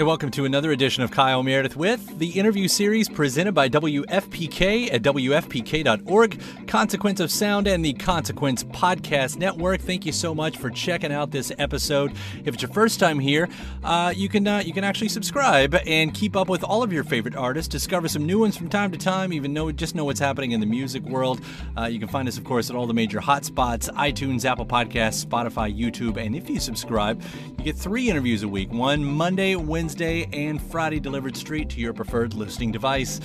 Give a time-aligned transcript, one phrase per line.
[0.00, 4.90] Hey, welcome to another edition of Kyle Meredith with the interview series presented by WFPK
[4.94, 9.82] at WFPK.org, Consequence of Sound, and the Consequence Podcast Network.
[9.82, 12.12] Thank you so much for checking out this episode.
[12.46, 13.46] If it's your first time here,
[13.84, 17.04] uh, you can uh, you can actually subscribe and keep up with all of your
[17.04, 17.68] favorite artists.
[17.68, 19.34] Discover some new ones from time to time.
[19.34, 21.42] Even know just know what's happening in the music world.
[21.76, 25.26] Uh, you can find us, of course, at all the major hotspots: iTunes, Apple Podcasts,
[25.26, 26.16] Spotify, YouTube.
[26.16, 27.22] And if you subscribe,
[27.58, 29.89] you get three interviews a week: one Monday, Wednesday.
[29.90, 33.18] Wednesday and Friday delivered straight to your preferred listening device.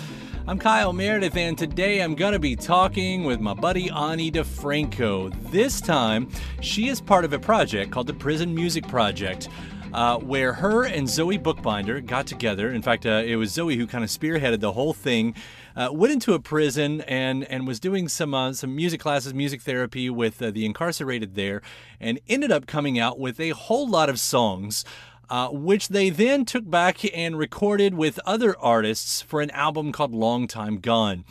[0.48, 5.31] I'm Kyle Meredith, and today I'm going to be talking with my buddy Ani DiFranco.
[5.52, 6.28] This time,
[6.62, 9.48] she is part of a project called the Prison Music Project.
[9.94, 12.70] Uh, where her and Zoe Boekbinder got together.
[12.70, 15.34] In fact, uh, it was Zoe who kind of spearheaded the whole thing.
[15.74, 19.62] Uh, went into a prison and and was doing some uh, some music classes, music
[19.62, 21.62] therapy with uh, the incarcerated there,
[22.02, 24.84] and ended up coming out with a whole lot of songs
[25.30, 30.13] uh, which they then took back and recorded with other artists for an album called
[30.13, 31.25] Long Time Gone.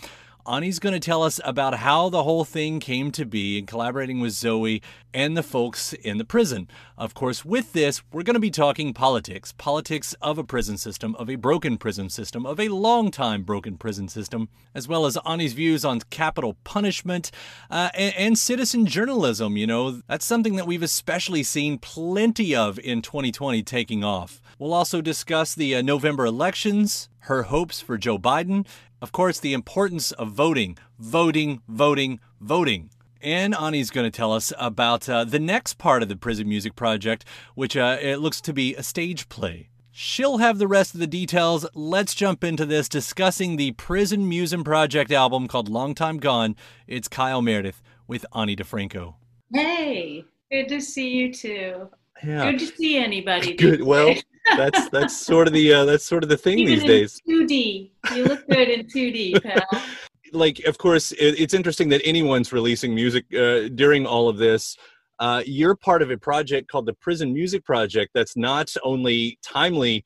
[0.47, 4.21] Ani's going to tell us about how the whole thing came to be in collaborating
[4.21, 4.83] with Zoe
[5.15, 6.69] and the folks in the prison.
[6.99, 11.15] Of course, with this, we're going to be talking politics politics of a prison system,
[11.17, 15.17] of a broken prison system, of a long time broken prison system, as well as
[15.25, 17.31] Ani's views on capital punishment
[17.71, 19.57] uh, and, and citizen journalism.
[19.57, 24.43] You know, that's something that we've especially seen plenty of in 2020 taking off.
[24.65, 28.67] We'll also discuss the uh, November elections, her hopes for Joe Biden,
[29.03, 32.89] of course, the importance of voting, voting, voting, voting.
[33.21, 36.77] And Ani's going to tell us about uh, the next part of the Prison Music
[36.77, 39.69] Project, which uh, it looks to be a stage play.
[39.91, 41.67] She'll have the rest of the details.
[41.75, 46.57] Let's jump into this discussing the Prison Music Project album called Long Time Gone.
[46.87, 49.17] It's Kyle Meredith with Ani DiFranco.
[49.53, 51.91] Hey, good to see you too.
[52.25, 52.51] Yeah.
[52.51, 53.53] Good to see anybody.
[53.53, 53.83] Good.
[53.83, 54.15] Well,
[54.57, 57.21] that's that's sort of the uh, that's sort of the thing Even these days.
[57.27, 57.93] Two D.
[58.15, 59.83] You look good in two D, pal.
[60.35, 64.77] like, of course, it, it's interesting that anyone's releasing music uh, during all of this.
[65.19, 68.11] Uh, you're part of a project called the Prison Music Project.
[68.15, 70.05] That's not only timely,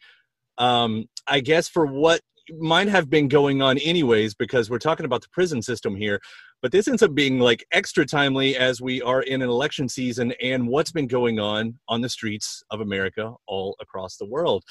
[0.58, 2.20] um, I guess, for what
[2.58, 6.20] might have been going on anyways, because we're talking about the prison system here.
[6.60, 10.32] But this ends up being like extra timely as we are in an election season
[10.42, 14.64] and what's been going on on the streets of America all across the world.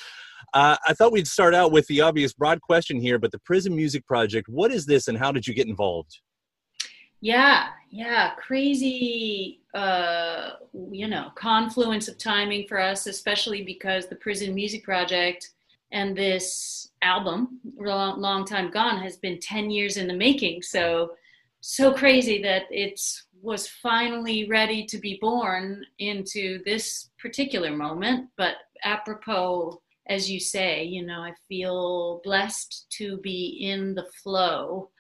[0.54, 3.76] Uh, I thought we'd start out with the obvious broad question here, but the Prison
[3.76, 6.20] Music Project, what is this and how did you get involved?
[7.22, 10.52] Yeah, yeah, crazy, uh,
[10.92, 15.50] you know, confluence of timing for us, especially because the Prison Music Project
[15.92, 20.62] and this album, long, long time gone, has been ten years in the making.
[20.62, 21.14] So
[21.70, 22.98] so crazy that it
[23.42, 28.30] was finally ready to be born into this particular moment.
[28.38, 28.54] But
[28.86, 34.92] apropos, as you say, you know, I feel blessed to be in the flow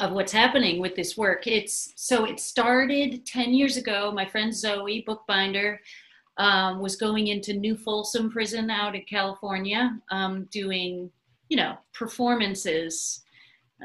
[0.00, 1.46] of what's happening with this work.
[1.46, 4.10] It's so it started 10 years ago.
[4.10, 5.78] My friend Zoe, Boekbinder,
[6.38, 11.08] um, was going into New Folsom Prison out in California, um, doing,
[11.48, 13.22] you know, performances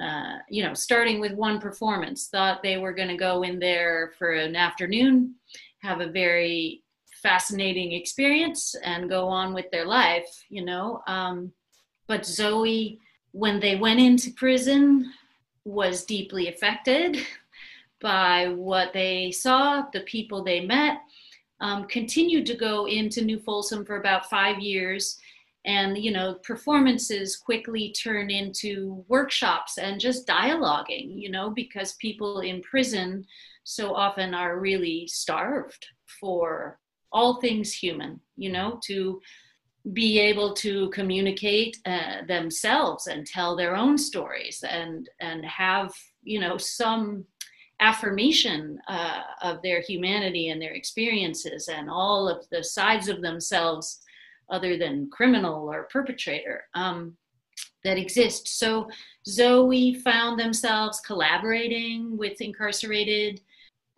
[0.02, 4.14] uh, you know, starting with one performance, thought they were going to go in there
[4.18, 5.36] for an afternoon,
[5.80, 6.84] have a very
[7.22, 11.02] fascinating experience, and go on with their life, you know.
[11.08, 11.52] Um,
[12.08, 13.00] but Zoe,
[13.32, 15.12] when they went into prison,
[15.64, 17.18] was deeply affected
[18.02, 21.00] by what they saw, the people they met.
[21.62, 25.18] Um, continued to go into New Folsom for about five years
[25.66, 32.40] and you know performances quickly turn into workshops and just dialoguing you know because people
[32.40, 33.26] in prison
[33.64, 35.86] so often are really starved
[36.20, 36.80] for
[37.12, 39.20] all things human you know to
[39.94, 46.40] be able to communicate uh, themselves and tell their own stories and and have you
[46.40, 47.26] know some
[47.82, 54.00] affirmation uh, of their humanity and their experiences and all of the sides of themselves
[54.50, 57.16] other than criminal or perpetrator um,
[57.84, 58.60] that exist.
[58.60, 58.90] So
[59.28, 63.42] Zoe found themselves collaborating with incarcerated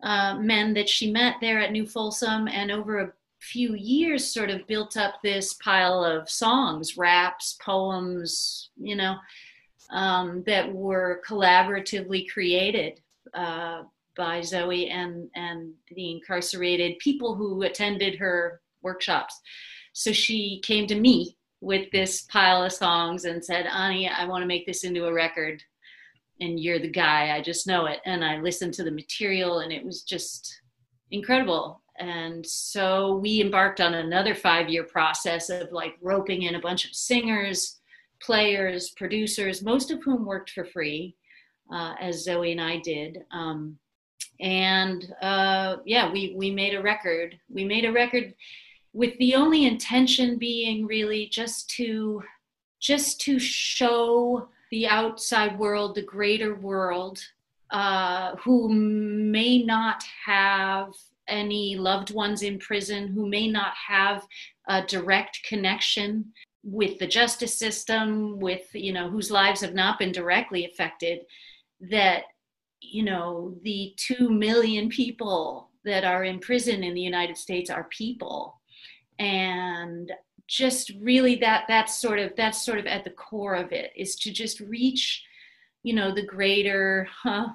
[0.02, 4.50] uh, men that she met there at New Folsom, and over a few years, sort
[4.50, 9.16] of built up this pile of songs, raps, poems, you know,
[9.90, 13.00] um, that were collaboratively created.
[13.34, 13.82] Uh,
[14.18, 19.40] by Zoe and and the incarcerated people who attended her workshops.
[19.98, 24.42] So she came to me with this pile of songs and said, Ani, I want
[24.42, 25.60] to make this into a record.
[26.40, 27.36] And you're the guy.
[27.36, 27.98] I just know it.
[28.06, 30.60] And I listened to the material and it was just
[31.10, 31.82] incredible.
[31.98, 36.84] And so we embarked on another five year process of like roping in a bunch
[36.84, 37.80] of singers,
[38.22, 41.16] players, producers, most of whom worked for free,
[41.72, 43.24] uh, as Zoe and I did.
[43.32, 43.76] Um,
[44.38, 47.36] and uh, yeah, we, we made a record.
[47.50, 48.32] We made a record
[48.98, 52.20] with the only intention being really just to
[52.80, 57.20] just to show the outside world the greater world
[57.70, 60.92] uh, who may not have
[61.28, 64.26] any loved ones in prison who may not have
[64.66, 66.24] a direct connection
[66.64, 71.20] with the justice system with you know whose lives have not been directly affected
[71.80, 72.24] that
[72.80, 77.84] you know the 2 million people that are in prison in the United States are
[77.90, 78.57] people
[79.18, 80.12] and
[80.46, 84.16] just really that that's sort of that's sort of at the core of it is
[84.16, 85.22] to just reach
[85.82, 87.48] you know the greater huh,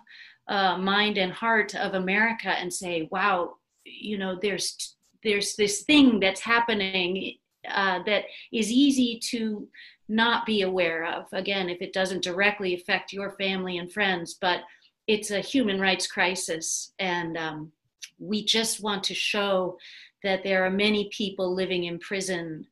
[0.47, 3.55] uh, mind and heart of america and say wow
[3.85, 7.35] you know there's there's this thing that's happening
[7.69, 9.67] uh, that is easy to
[10.09, 11.25] not be aware of.
[11.31, 14.61] Again if it doesn't directly affect your family and friends but
[15.07, 16.93] it's a human rights crisis.
[16.99, 17.71] And um,
[18.19, 19.77] we just want to show
[20.23, 22.65] that there are many people living in prison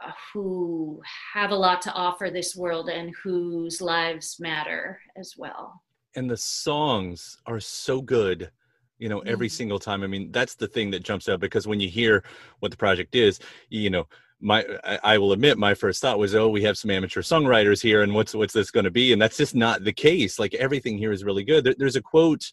[0.00, 1.00] uh, who
[1.34, 5.82] have a lot to offer this world and whose lives matter as well.
[6.16, 8.50] And the songs are so good,
[8.98, 9.54] you know, every mm-hmm.
[9.54, 10.02] single time.
[10.02, 12.24] I mean, that's the thing that jumps out because when you hear
[12.60, 14.06] what the project is, you know,
[14.42, 14.66] my
[15.04, 18.12] I will admit my first thought was oh we have some amateur songwriters here and
[18.12, 21.12] what's what's this going to be and that's just not the case like everything here
[21.12, 22.50] is really good there, there's a quote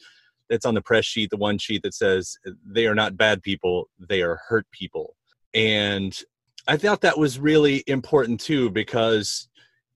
[0.50, 3.90] that's on the press sheet, the one sheet that says they are not bad people,
[4.00, 5.16] they are hurt people.
[5.54, 6.18] And
[6.68, 9.48] I thought that was really important too, because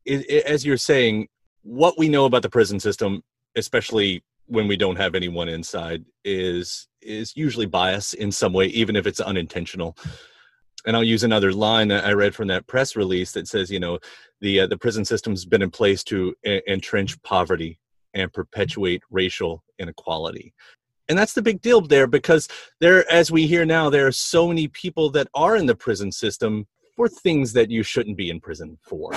[0.06, 1.28] it, it, as you're saying,
[1.64, 3.22] what we know about the prison system,
[3.56, 8.96] especially when we don't have anyone inside, is is usually bias in some way, even
[8.96, 9.98] if it's unintentional.
[10.86, 13.80] And I'll use another line that I read from that press release that says, you
[13.80, 14.00] know,
[14.42, 16.36] the uh, the prison system's been in place to
[16.68, 17.80] entrench poverty
[18.14, 20.54] and perpetuate racial inequality.
[21.10, 22.48] And that's the big deal there because
[22.80, 26.12] there, as we hear now, there are so many people that are in the prison
[26.12, 26.66] system
[26.96, 29.12] for things that you shouldn't be in prison for.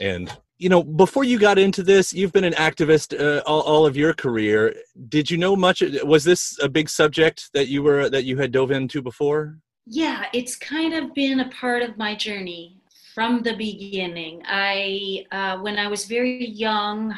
[0.00, 3.84] And, you know, before you got into this, you've been an activist uh, all, all
[3.84, 4.74] of your career.
[5.08, 5.82] Did you know much?
[6.04, 9.58] Was this a big subject that you were, that you had dove into before?
[9.84, 12.80] Yeah, it's kind of been a part of my journey
[13.14, 14.42] from the beginning.
[14.46, 17.14] I, uh, when I was very young,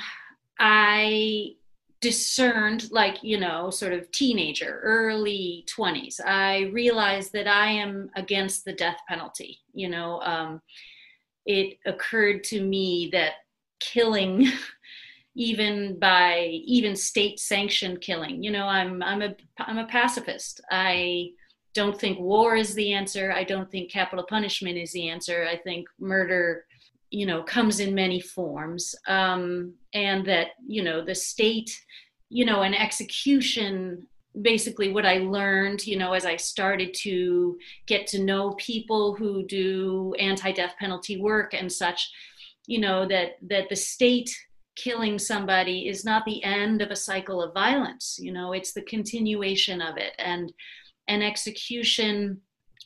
[0.58, 1.52] I
[2.00, 8.64] discerned, like, you know, sort of teenager, early 20s, I realized that I am against
[8.64, 9.60] the death penalty.
[9.72, 10.60] You know, um,
[11.46, 13.34] it occurred to me that
[13.80, 14.48] killing
[15.36, 20.60] even by even state sanctioned killing you know i'm i'm a i'm a pacifist.
[20.70, 21.30] I
[21.74, 23.32] don't think war is the answer.
[23.32, 25.46] I don't think capital punishment is the answer.
[25.50, 26.64] I think murder
[27.14, 31.70] you know comes in many forms um, and that you know the state
[32.28, 34.06] you know an execution
[34.42, 37.56] basically what i learned you know as i started to
[37.86, 42.10] get to know people who do anti-death penalty work and such
[42.66, 44.36] you know that that the state
[44.74, 48.82] killing somebody is not the end of a cycle of violence you know it's the
[48.82, 50.14] continuation of it.
[50.18, 50.52] And
[51.08, 52.40] an execution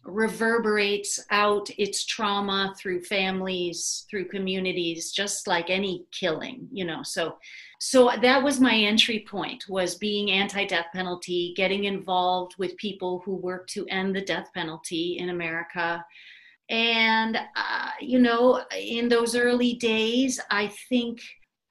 [0.09, 7.03] reverberates out its trauma through families through communities just like any killing you know?
[7.03, 7.37] So
[7.79, 13.37] so that was my entry point was being anti-death penalty getting involved with people who
[13.37, 16.05] work to end the death penalty in america.
[16.71, 21.21] And uh, you know in those early days i think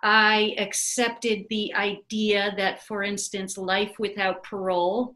[0.03, 5.15] i accepted the idea that for instance life without parole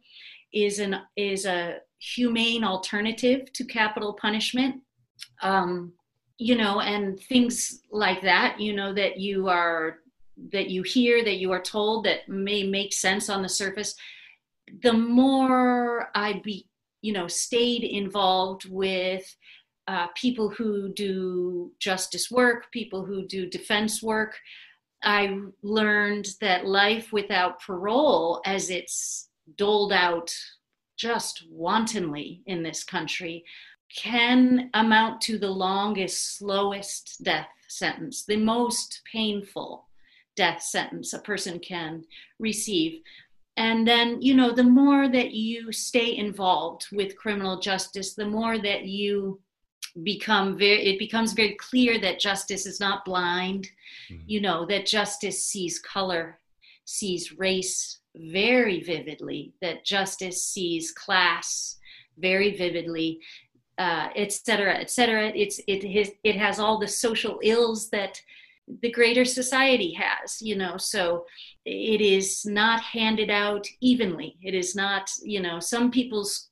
[0.53, 4.81] is an is a humane alternative to capital punishment.
[5.41, 5.93] Um,
[6.41, 9.99] you know and things like that you know that you are
[10.51, 13.93] that you hear that you are told that may make sense on the surface.
[14.81, 16.67] The more i be
[17.03, 19.23] you know stayed involved with
[19.87, 24.39] uh, people who do justice work people who do defense work
[25.03, 30.33] i learned that life without parole as it's doled out
[31.01, 33.43] just wantonly in this country
[33.93, 39.87] can amount to the longest, slowest death sentence, the most painful
[40.35, 42.03] death sentence a person can
[42.39, 43.01] receive.
[43.57, 48.59] And then, you know, the more that you stay involved with criminal justice, the more
[48.59, 49.41] that you
[50.03, 53.69] become very, it becomes very clear that justice is not blind,
[54.11, 54.23] mm-hmm.
[54.27, 56.39] you know, that justice sees color,
[56.85, 61.77] sees race, very vividly, that justice sees class
[62.17, 63.19] very vividly,
[63.77, 65.29] uh, et cetera, et cetera.
[65.29, 68.21] It's, it, has, it has all the social ills that
[68.81, 71.25] the greater society has, you know, so
[71.65, 74.37] it is not handed out evenly.
[74.41, 76.47] It is not, you know, some people's,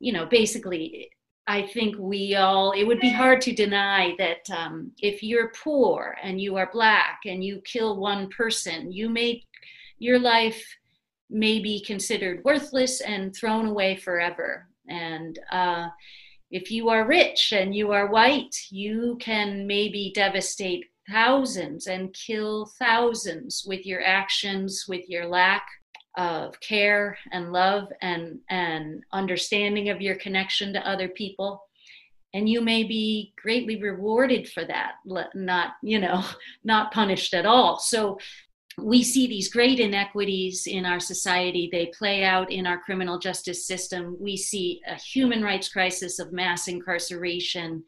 [0.00, 1.10] you know, basically,
[1.46, 6.16] I think we all, it would be hard to deny that um, if you're poor
[6.22, 9.44] and you are black and you kill one person, you make
[9.98, 10.64] your life
[11.32, 14.68] may be considered worthless and thrown away forever.
[14.88, 15.88] And uh,
[16.50, 22.70] if you are rich and you are white, you can maybe devastate thousands and kill
[22.78, 25.66] thousands with your actions, with your lack
[26.18, 31.62] of care and love and, and understanding of your connection to other people.
[32.34, 34.92] And you may be greatly rewarded for that,
[35.34, 36.24] not, you know,
[36.64, 37.78] not punished at all.
[37.78, 38.18] So
[38.78, 41.68] we see these great inequities in our society.
[41.70, 44.16] They play out in our criminal justice system.
[44.18, 47.84] We see a human rights crisis of mass incarceration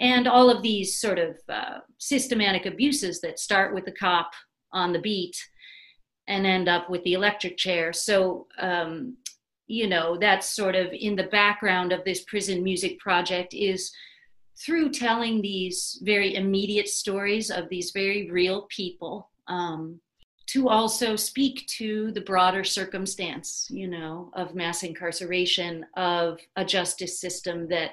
[0.00, 4.32] and all of these sort of uh, systematic abuses that start with the cop
[4.72, 5.36] on the beat
[6.26, 7.92] and end up with the electric chair.
[7.92, 9.16] So, um,
[9.66, 13.92] you know, that's sort of in the background of this prison music project is
[14.64, 20.00] through telling these very immediate stories of these very real people um,
[20.52, 27.18] to also speak to the broader circumstance, you know, of mass incarceration, of a justice
[27.18, 27.92] system that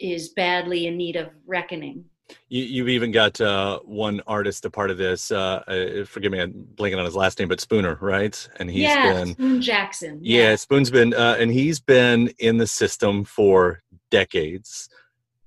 [0.00, 2.06] is badly in need of reckoning.
[2.48, 5.30] You, have even got uh, one artist a part of this.
[5.30, 8.48] Uh, uh, forgive me, I'm blanking on his last name, but Spooner, right?
[8.58, 10.20] And he's yeah, been Spoon Jackson.
[10.22, 14.88] Yeah, yeah Spoon's been, uh, and he's been in the system for decades,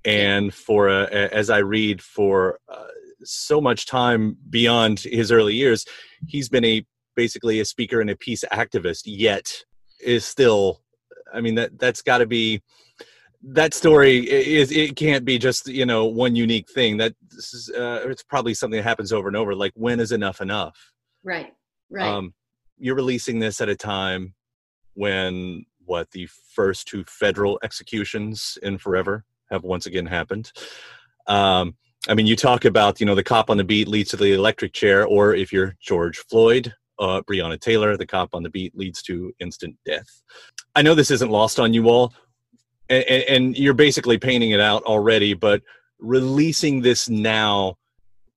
[0.04, 2.86] and for uh, as I read, for uh,
[3.26, 5.84] so much time beyond his early years.
[6.26, 9.52] He's been a basically a speaker and a peace activist, yet
[10.00, 10.82] is still.
[11.34, 12.62] I mean that that's got to be
[13.42, 18.00] that story is it can't be just you know one unique thing that is, uh,
[18.04, 20.92] it's probably something that happens over and over like when is enough enough
[21.22, 21.54] right
[21.90, 22.34] right um,
[22.78, 24.34] you're releasing this at a time
[24.94, 30.50] when what the first two federal executions in forever have once again happened
[31.28, 31.76] um,
[32.08, 34.32] I mean, you talk about, you know, the cop on the beat leads to the
[34.32, 38.76] electric chair, or if you're George Floyd, uh, Breonna Taylor, the cop on the beat
[38.76, 40.22] leads to instant death.
[40.74, 42.14] I know this isn't lost on you all,
[42.88, 45.62] and, and you're basically painting it out already, but
[45.98, 47.74] releasing this now,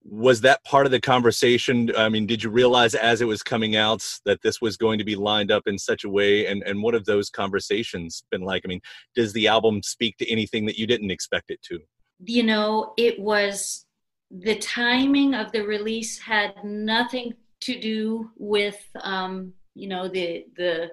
[0.03, 1.91] was that part of the conversation?
[1.95, 5.03] I mean, did you realize as it was coming out that this was going to
[5.03, 6.47] be lined up in such a way?
[6.47, 8.63] And, and what have those conversations been like?
[8.65, 8.81] I mean,
[9.13, 11.79] does the album speak to anything that you didn't expect it to?
[12.25, 13.85] You know, it was
[14.31, 20.91] the timing of the release had nothing to do with, um, you know, the the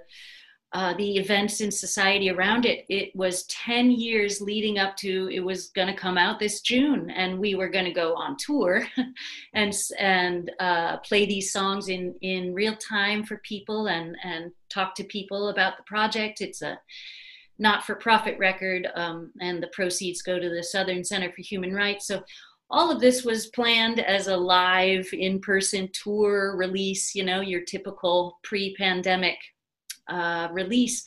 [0.72, 2.84] uh, the events in society around it.
[2.90, 7.08] It was 10 years leading up to it was going to come out this June,
[7.08, 8.86] and we were going to go on tour
[9.54, 14.94] and and uh, play these songs in in real time for people and and talk
[14.96, 16.40] to people about the project.
[16.40, 16.78] It's a
[17.58, 22.06] not-for-profit record, um, and the proceeds go to the Southern Center for Human Rights.
[22.06, 22.22] So
[22.70, 27.14] all of this was planned as a live in-person tour release.
[27.14, 29.38] You know, your typical pre-pandemic
[30.08, 31.04] uh, release.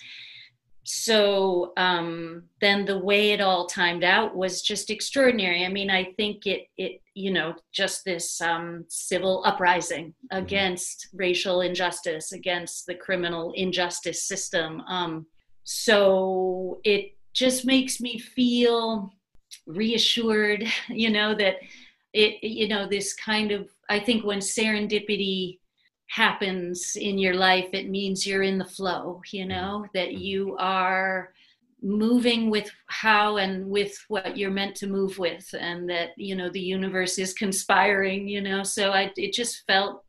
[0.83, 5.63] So um, then the way it all timed out was just extraordinary.
[5.63, 10.43] I mean, I think it, it you know, just this um, civil uprising mm-hmm.
[10.43, 14.81] against racial injustice, against the criminal injustice system.
[14.87, 15.27] Um,
[15.71, 19.13] so it just makes me feel
[19.67, 21.57] reassured, you know, that
[22.11, 25.59] it, you know, this kind of, I think when serendipity
[26.07, 29.49] happens in your life, it means you're in the flow, you mm-hmm.
[29.49, 31.33] know, that you are
[31.83, 36.49] moving with how and with what you're meant to move with and that you know
[36.49, 40.03] the universe is conspiring you know so i it just felt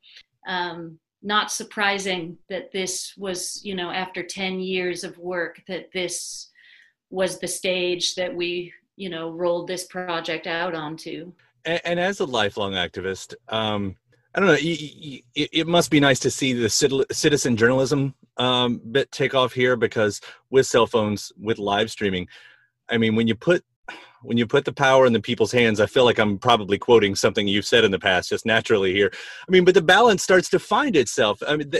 [0.48, 6.48] um not surprising that this was you know after 10 years of work that this
[7.10, 11.32] was the stage that we you know rolled this project out onto
[11.64, 13.96] and, and as a lifelong activist um
[14.32, 14.56] I don't know.
[14.60, 16.70] It must be nice to see the
[17.10, 22.28] citizen journalism um, bit take off here because with cell phones, with live streaming,
[22.88, 23.64] I mean, when you put
[24.22, 27.14] when you put the power in the people's hands, I feel like I'm probably quoting
[27.14, 29.10] something you've said in the past, just naturally here.
[29.14, 31.42] I mean, but the balance starts to find itself.
[31.46, 31.72] I mean,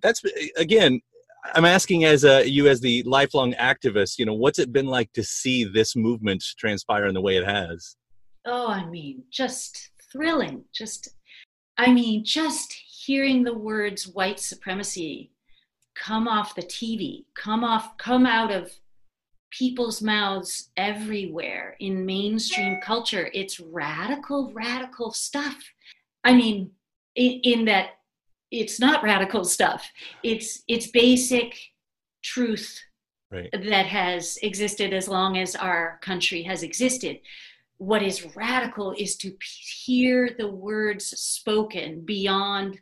[0.00, 0.22] that's
[0.56, 1.00] again,
[1.54, 5.12] I'm asking as a you as the lifelong activist, you know, what's it been like
[5.12, 7.96] to see this movement transpire in the way it has?
[8.44, 11.08] Oh, I mean, just thrilling, just
[11.78, 15.30] I mean, just hearing the words white supremacy
[15.94, 18.70] come off the TV, come off, come out of
[19.56, 23.30] people's mouths everywhere in mainstream culture.
[23.32, 25.56] It's radical, radical stuff.
[26.24, 26.70] I mean,
[27.14, 27.90] in, in that
[28.50, 29.90] it's not radical stuff.
[30.22, 31.56] It's it's basic
[32.22, 32.80] truth
[33.30, 33.50] right.
[33.52, 37.20] that has existed as long as our country has existed
[37.78, 39.36] what is radical is to
[39.84, 42.80] hear the words spoken beyond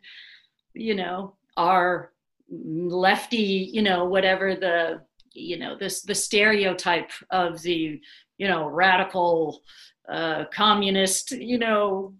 [0.73, 2.11] you know our
[2.49, 5.01] lefty you know whatever the
[5.35, 7.99] you know this the stereotype of the
[8.37, 9.61] you know radical
[10.09, 12.13] uh, communist you know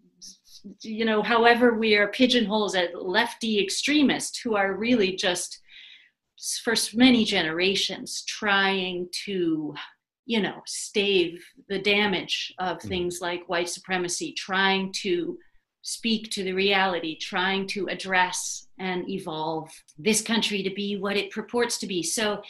[0.82, 5.62] you know however we are pigeonholes at lefty extremists who are really just
[6.64, 9.74] for many generations trying to
[10.26, 12.88] you know, stave the damage of mm-hmm.
[12.88, 15.38] things like white supremacy, trying to
[15.82, 21.32] speak to the reality, trying to address and evolve this country to be what it
[21.32, 22.02] purports to be.
[22.02, 22.42] So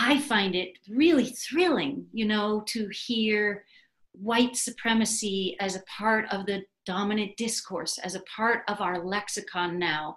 [0.00, 3.64] I find it really thrilling, you know, to hear
[4.12, 9.76] white supremacy as a part of the dominant discourse, as a part of our lexicon
[9.76, 10.14] now.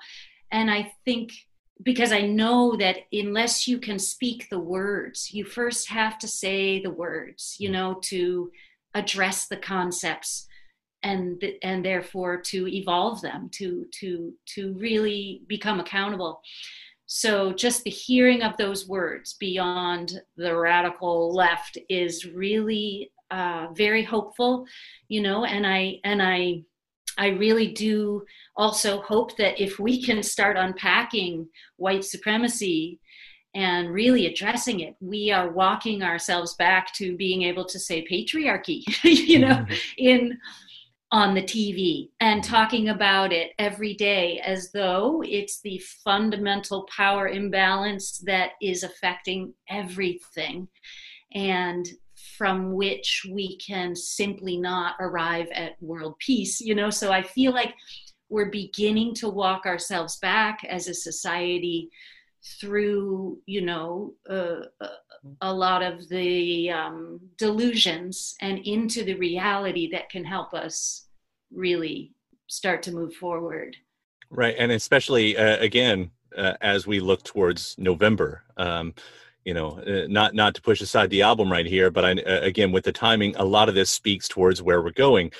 [0.52, 1.32] And I think
[1.82, 6.80] because I know that unless you can speak the words, you first have to say
[6.80, 7.74] the words, you mm.
[7.74, 8.52] know, to
[8.94, 10.48] address the concepts
[11.02, 16.42] and and therefore to evolve them to to to really become accountable
[17.14, 24.02] so just the hearing of those words beyond the radical left is really uh, very
[24.02, 24.66] hopeful
[25.10, 26.62] you know and i and i
[27.18, 28.24] I really do
[28.56, 31.46] also hope that if we can start unpacking
[31.76, 33.02] white supremacy
[33.54, 38.84] and really addressing it, we are walking ourselves back to being able to say patriarchy,
[39.04, 39.74] you know, mm-hmm.
[39.98, 40.40] in
[41.12, 47.28] on the TV and talking about it every day as though it's the fundamental power
[47.28, 50.68] imbalance that is affecting everything.
[51.34, 51.86] And
[52.38, 57.52] from which we can simply not arrive at world peace you know so i feel
[57.52, 57.74] like
[58.30, 61.90] we're beginning to walk ourselves back as a society
[62.60, 64.62] through you know uh,
[65.42, 71.08] a lot of the um, delusions and into the reality that can help us
[71.54, 72.14] really
[72.48, 73.76] start to move forward.
[74.30, 78.94] Right and especially uh, again uh, as we look towards november um,
[79.44, 82.42] you know uh, not not to push aside the album right here but I, uh,
[82.42, 85.32] again with the timing a lot of this speaks towards where we're going.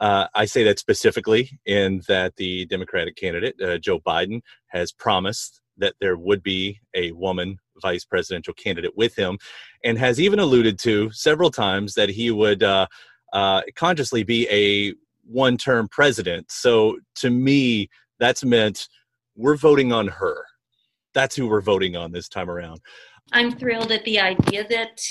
[0.00, 5.60] Uh, I say that specifically in that the Democratic candidate uh, Joe Biden has promised
[5.76, 9.38] that there would be a woman vice presidential candidate with him,
[9.84, 12.86] and has even alluded to several times that he would uh,
[13.32, 16.50] uh, consciously be a one term president.
[16.50, 17.88] So to me,
[18.18, 18.88] that's meant
[19.36, 20.44] we're voting on her.
[21.14, 22.80] That's who we're voting on this time around.
[23.32, 25.02] I'm thrilled at the idea that,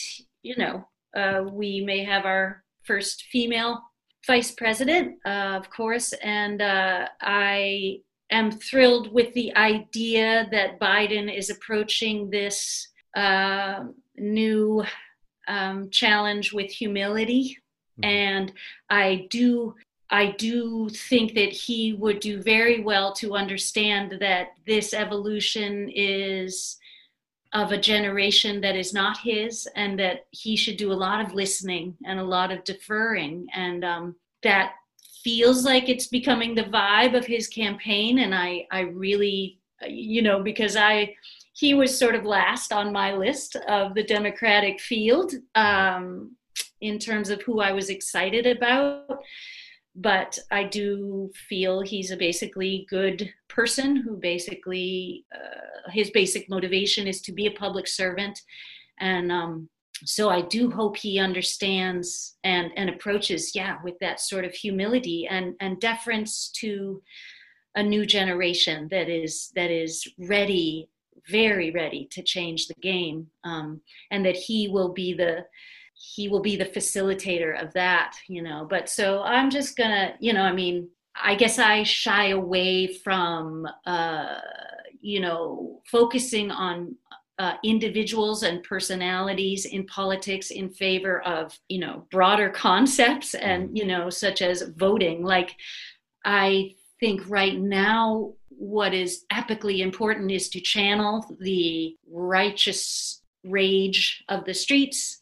[0.44, 3.82] you know, uh, we may have our first female
[4.28, 8.00] vice president, uh, of course, and uh, I
[8.32, 13.86] am thrilled with the idea that Biden is approaching this uh,
[14.18, 14.84] new
[15.48, 17.58] um, challenge with humility.
[18.00, 18.10] Mm-hmm.
[18.10, 18.54] And
[18.90, 19.76] I do
[20.12, 26.78] I do think that he would do very well to understand that this evolution is
[27.54, 31.34] of a generation that is not his, and that he should do a lot of
[31.34, 33.48] listening and a lot of deferring.
[33.54, 34.74] And um, that
[35.24, 38.20] feels like it's becoming the vibe of his campaign.
[38.20, 41.16] And I, I really, you know, because I,
[41.54, 46.36] he was sort of last on my list of the Democratic field um,
[46.82, 49.20] in terms of who I was excited about
[50.00, 57.08] but I do feel he's a basically good person who basically uh, his basic motivation
[57.08, 58.40] is to be a public servant,
[59.00, 59.70] and um,
[60.06, 65.28] so I do hope he understands and and approaches yeah with that sort of humility
[65.30, 67.02] and and deference to
[67.76, 70.90] a new generation that is that is ready
[71.30, 73.82] very ready to change the game um,
[74.12, 75.46] and that he will be the
[75.94, 78.66] he will be the facilitator of that you know.
[78.70, 83.68] But so i'm just gonna you know i mean i guess i shy away from
[83.86, 84.40] uh
[85.02, 86.96] you know focusing on
[87.40, 93.78] uh, individuals and personalities in politics in favor of you know broader concepts and mm-hmm.
[93.78, 95.56] you know such as voting like
[96.26, 104.44] i think right now what is epically important is to channel the righteous rage of
[104.44, 105.22] the streets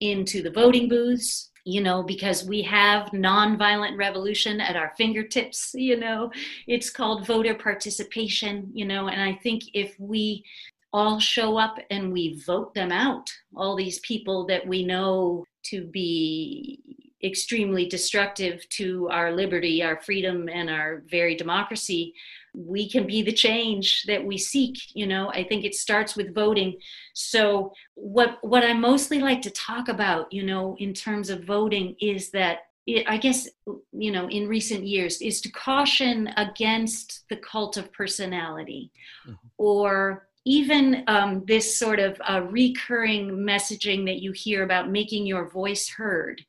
[0.00, 5.96] into the voting booths you know because we have nonviolent revolution at our fingertips you
[5.96, 6.30] know
[6.66, 10.44] it's called voter participation you know and i think if we
[10.92, 13.30] all show up and we vote them out.
[13.54, 16.80] All these people that we know to be
[17.24, 22.12] extremely destructive to our liberty our freedom and our very democracy
[22.54, 25.30] we can be the change that we seek you know?
[25.30, 26.76] I think it starts with voting.
[27.14, 31.96] So what what i mostly like to talk about you know in terms of voting
[32.00, 33.48] is that it, i guess
[33.92, 38.90] you know in recent years is to caution against the cult of personality
[39.26, 39.34] mm-hmm.
[39.58, 45.50] or even um, this sort of uh, recurring messaging that you hear about making your
[45.50, 46.40] voice heard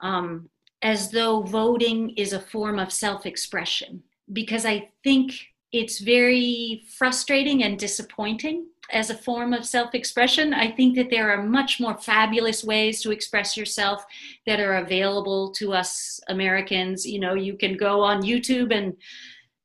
[0.00, 0.48] um,
[0.82, 5.32] as though voting is a form of self-expression because I think
[5.72, 10.54] it's very frustrating and disappointing as a form of self expression.
[10.54, 14.04] I think that there are much more fabulous ways to express yourself
[14.46, 17.06] that are available to us Americans.
[17.06, 18.96] You know, you can go on YouTube and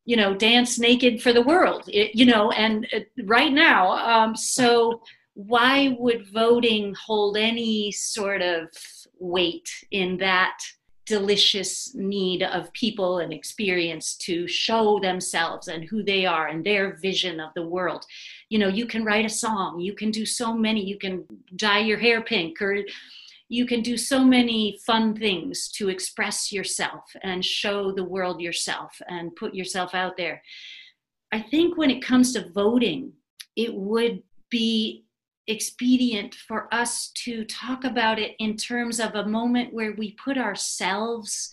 [0.06, 4.36] you know dance naked for the world it, you know and uh, right now um,
[4.36, 5.02] so
[5.36, 8.68] why would voting hold any sort of
[9.20, 10.58] weight in that
[11.06, 16.96] delicious need of people and experience to show themselves and who they are and their
[16.98, 18.06] vision of the world.
[18.50, 21.80] You know, you can write a song, you can do so many, you can dye
[21.80, 22.78] your hair pink, or
[23.50, 29.00] you can do so many fun things to express yourself and show the world yourself
[29.08, 30.42] and put yourself out there.
[31.32, 33.14] I think when it comes to voting,
[33.56, 35.06] it would be
[35.48, 40.38] expedient for us to talk about it in terms of a moment where we put
[40.38, 41.52] ourselves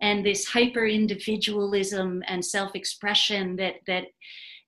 [0.00, 4.04] and this hyper individualism and self expression that, that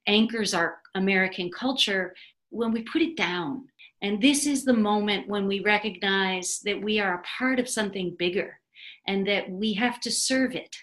[0.07, 2.15] anchors our American culture
[2.51, 3.67] when we put it down.
[4.03, 8.15] And this is the moment when we recognize that we are a part of something
[8.19, 8.61] bigger
[9.07, 10.77] and that we have to serve it.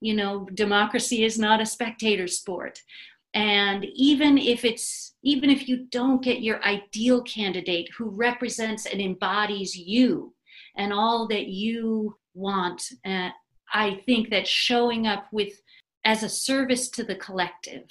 [0.00, 2.80] You know, democracy is not a spectator sport
[3.36, 9.00] and even if it's even if you don't get your ideal candidate who represents and
[9.00, 10.34] embodies you
[10.76, 13.28] and all that you want uh,
[13.72, 15.52] i think that showing up with
[16.04, 17.84] as a service to the collective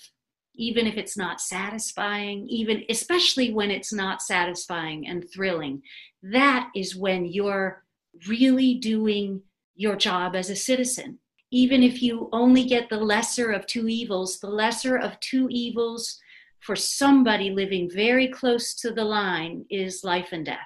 [0.57, 5.81] even if it's not satisfying even especially when it's not satisfying and thrilling
[6.23, 7.83] that is when you're
[8.27, 9.41] really doing
[9.75, 11.19] your job as a citizen
[11.51, 16.19] even if you only get the lesser of two evils, the lesser of two evils
[16.59, 20.57] for somebody living very close to the line is life and death.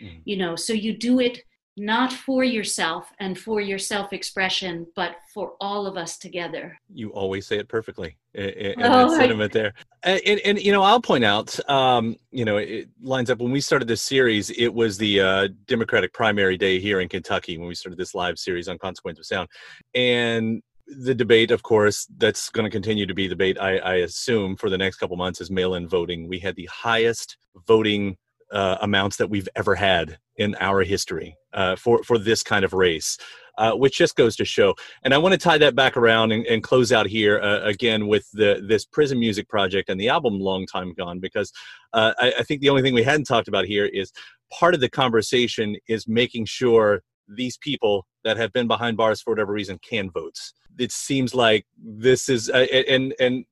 [0.00, 0.22] Mm.
[0.24, 1.42] You know, so you do it
[1.78, 6.78] not for yourself and for your self expression, but for all of us together.
[6.92, 9.74] You always say it perfectly in, Oh, that I- there.
[10.04, 13.60] And, and, you know, I'll point out, um, you know, it lines up when we
[13.60, 17.74] started this series, it was the uh, Democratic primary day here in Kentucky when we
[17.74, 19.48] started this live series on Consequence of Sound.
[19.94, 23.94] And the debate, of course, that's going to continue to be the debate, I, I
[23.96, 26.28] assume, for the next couple months is mail in voting.
[26.28, 27.36] We had the highest
[27.66, 28.16] voting
[28.52, 32.72] uh, amounts that we've ever had in our history uh, for, for this kind of
[32.72, 33.18] race.
[33.56, 34.72] Uh, which just goes to show.
[35.02, 38.06] And I want to tie that back around and, and close out here uh, again
[38.06, 41.50] with the this prison music project and the album "Long Time Gone," because
[41.92, 44.12] uh, I, I think the only thing we hadn't talked about here is
[44.56, 49.32] part of the conversation is making sure these people that have been behind bars for
[49.32, 50.38] whatever reason can vote.
[50.78, 53.44] It seems like this is uh, and and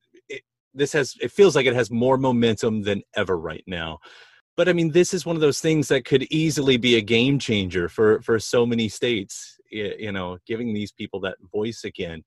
[0.73, 3.99] this has it feels like it has more momentum than ever right now.
[4.57, 7.39] But I mean, this is one of those things that could easily be a game
[7.39, 9.57] changer for for so many states.
[9.69, 12.23] You know, giving these people that voice again.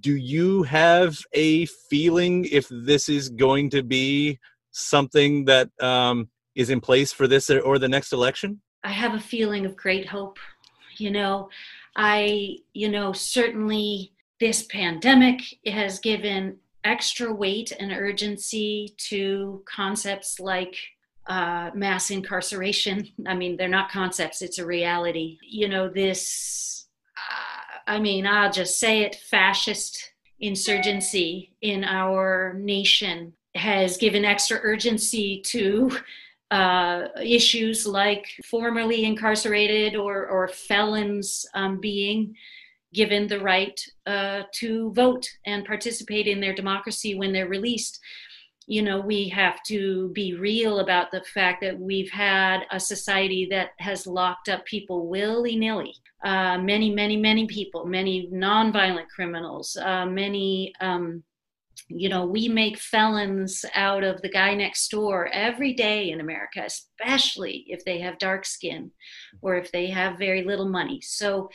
[0.00, 4.38] Do you have a feeling if this is going to be
[4.70, 8.60] something that um, is in place for this or the next election?
[8.84, 10.38] I have a feeling of great hope.
[10.96, 11.48] You know,
[11.96, 20.76] I, you know, certainly this pandemic has given extra weight and urgency to concepts like
[21.30, 23.08] uh, mass incarceration.
[23.24, 25.38] I mean, they're not concepts, it's a reality.
[25.48, 33.32] You know, this, uh, I mean, I'll just say it fascist insurgency in our nation
[33.54, 35.96] has given extra urgency to
[36.50, 42.34] uh, issues like formerly incarcerated or, or felons um, being
[42.92, 48.00] given the right uh, to vote and participate in their democracy when they're released.
[48.70, 53.48] You know, we have to be real about the fact that we've had a society
[53.50, 55.96] that has locked up people willy nilly.
[56.24, 61.24] Uh, many, many, many people, many nonviolent criminals, uh, many um,
[61.88, 66.62] you know, we make felons out of the guy next door every day in America,
[66.64, 68.92] especially if they have dark skin
[69.42, 71.00] or if they have very little money.
[71.02, 71.50] So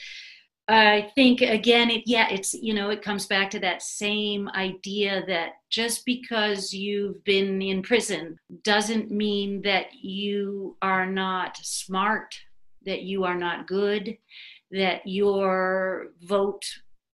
[0.68, 5.24] I think again, it, yeah, it's, you know, it comes back to that same idea
[5.28, 12.34] that just because you've been in prison doesn't mean that you are not smart,
[12.84, 14.18] that you are not good,
[14.72, 16.66] that your vote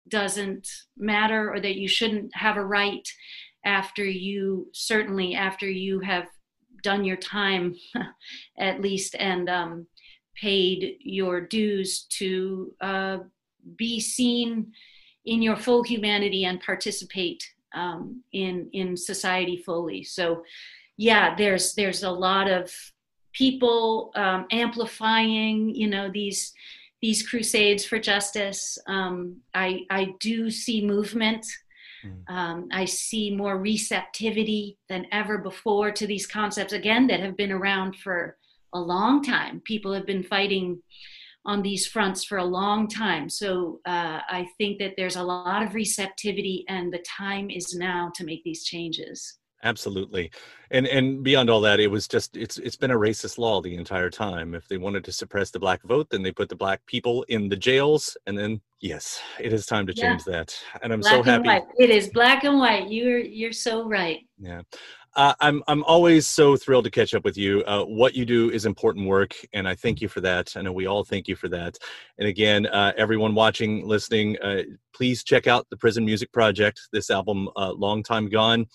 [0.09, 3.09] doesn't matter or that you shouldn't have a right
[3.65, 6.27] after you certainly after you have
[6.83, 7.75] done your time
[8.59, 9.87] at least and um,
[10.35, 13.19] paid your dues to uh,
[13.77, 14.73] be seen
[15.25, 17.43] in your full humanity and participate
[17.75, 20.43] um, in in society fully so
[20.97, 22.73] yeah there's there's a lot of
[23.33, 26.53] people um, amplifying you know these
[27.01, 28.79] these crusades for justice.
[28.87, 31.47] Um, I, I do see movement.
[32.29, 37.53] Um, I see more receptivity than ever before to these concepts, again, that have been
[37.53, 38.37] around for
[38.73, 39.61] a long time.
[39.65, 40.83] People have been fighting
[41.47, 43.29] on these fronts for a long time.
[43.29, 48.11] So uh, I think that there's a lot of receptivity, and the time is now
[48.17, 49.39] to make these changes.
[49.63, 50.31] Absolutely,
[50.71, 53.75] and and beyond all that, it was just it's it's been a racist law the
[53.75, 54.55] entire time.
[54.55, 57.47] If they wanted to suppress the black vote, then they put the black people in
[57.51, 60.11] the jails, and then yes, it is time to Yeah.
[60.13, 60.59] change that.
[60.83, 61.51] And I'm black so happy.
[61.79, 62.89] It is black and white.
[62.91, 64.21] You're you're so right.
[64.39, 64.63] Yeah.
[65.17, 67.65] Uh, I'm I'm always so thrilled to catch up with you.
[67.65, 70.57] Uh, what you do is important work, and I thank you for that.
[70.57, 71.77] I know we all thank you for that.
[72.19, 74.63] And again, uh, everyone watching, listening, uh,
[74.95, 76.81] please check out the Prison Music Project.
[76.93, 78.67] This album, uh, "Long Time Gone."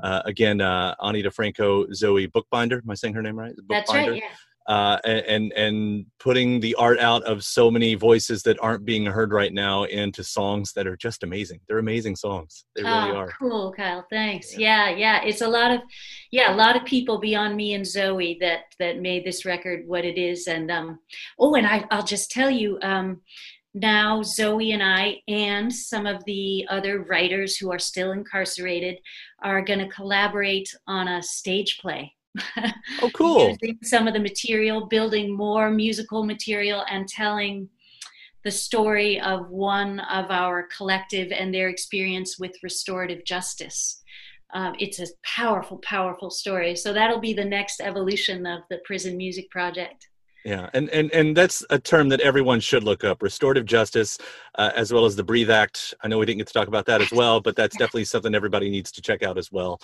[0.00, 2.82] Uh, again, uh, Ani DiFranco, Zoe Boekbinder.
[2.82, 3.54] Am I saying her name right?
[3.68, 4.10] That's Boekbinder.
[4.10, 4.22] right.
[4.22, 4.28] Yeah.
[4.66, 9.32] Uh, and and putting the art out of so many voices that aren't being heard
[9.32, 11.60] right now into songs that are just amazing.
[11.66, 12.64] They're amazing songs.
[12.76, 13.32] They really oh, are.
[13.38, 14.06] cool, Kyle.
[14.08, 14.56] Thanks.
[14.56, 14.90] Yeah.
[14.90, 15.80] yeah, It's a lot of,
[16.30, 20.04] yeah, a lot of people beyond me and Zoe that that made this record what
[20.04, 20.46] it is.
[20.46, 21.00] And um,
[21.38, 23.20] oh, and I, I'll just tell you, um,
[23.74, 28.98] now Zoe and I and some of the other writers who are still incarcerated
[29.42, 32.14] are going to collaborate on a stage play.
[33.00, 33.56] Oh, cool.
[33.62, 37.68] Using some of the material, building more musical material, and telling
[38.44, 44.02] the story of one of our collective and their experience with restorative justice.
[44.54, 46.76] Um, it's a powerful, powerful story.
[46.76, 50.08] So that'll be the next evolution of the Prison Music Project.
[50.44, 54.18] Yeah, and, and and that's a term that everyone should look up: restorative justice,
[54.56, 55.94] uh, as well as the Breathe Act.
[56.02, 58.34] I know we didn't get to talk about that as well, but that's definitely something
[58.34, 59.80] everybody needs to check out as well.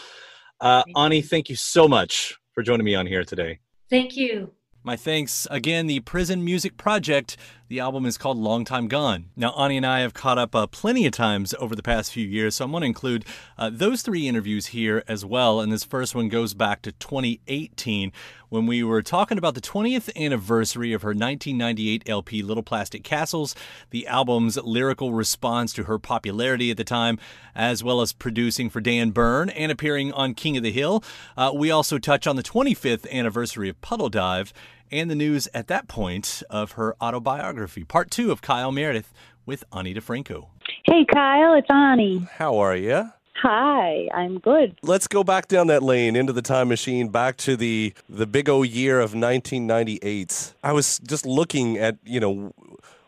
[0.60, 3.60] Uh, Ani, thank you so much for joining me on here today.
[3.88, 4.50] Thank you.
[4.82, 7.36] My thanks again, the Prison Music Project.
[7.68, 9.26] The album is called Long Time Gone.
[9.36, 12.26] Now, Ani and I have caught up uh, plenty of times over the past few
[12.26, 13.26] years, so I'm going to include
[13.58, 15.60] uh, those three interviews here as well.
[15.60, 18.10] And this first one goes back to 2018
[18.48, 23.54] when we were talking about the 20th anniversary of her 1998 LP Little Plastic Castles,
[23.90, 27.18] the album's lyrical response to her popularity at the time,
[27.54, 31.04] as well as producing for Dan Bern and appearing on King of the Hill.
[31.36, 34.54] Uh, we also touch on the 25th anniversary of Puddle Dive
[34.90, 37.84] and the news at that point of her autobiography.
[37.84, 39.12] Part two of Kyle Meredith
[39.46, 40.46] with Ani DiFranco.
[40.84, 42.26] Hey, Kyle, it's Ani.
[42.38, 43.10] How are you?
[43.42, 44.76] Hi, I'm good.
[44.82, 48.48] Let's go back down that lane into the time machine, back to the the big
[48.48, 50.54] O year of 1998.
[50.64, 52.52] I was just looking at you know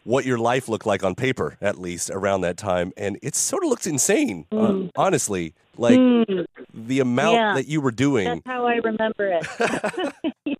[0.05, 3.65] what your life looked like on paper, at least around that time, and it sort
[3.65, 4.47] of looks insane.
[4.53, 4.89] Mm.
[4.89, 6.47] Uh, honestly, like mm.
[6.73, 7.55] the amount yeah.
[7.55, 8.27] that you were doing.
[8.27, 10.15] That's how I remember it.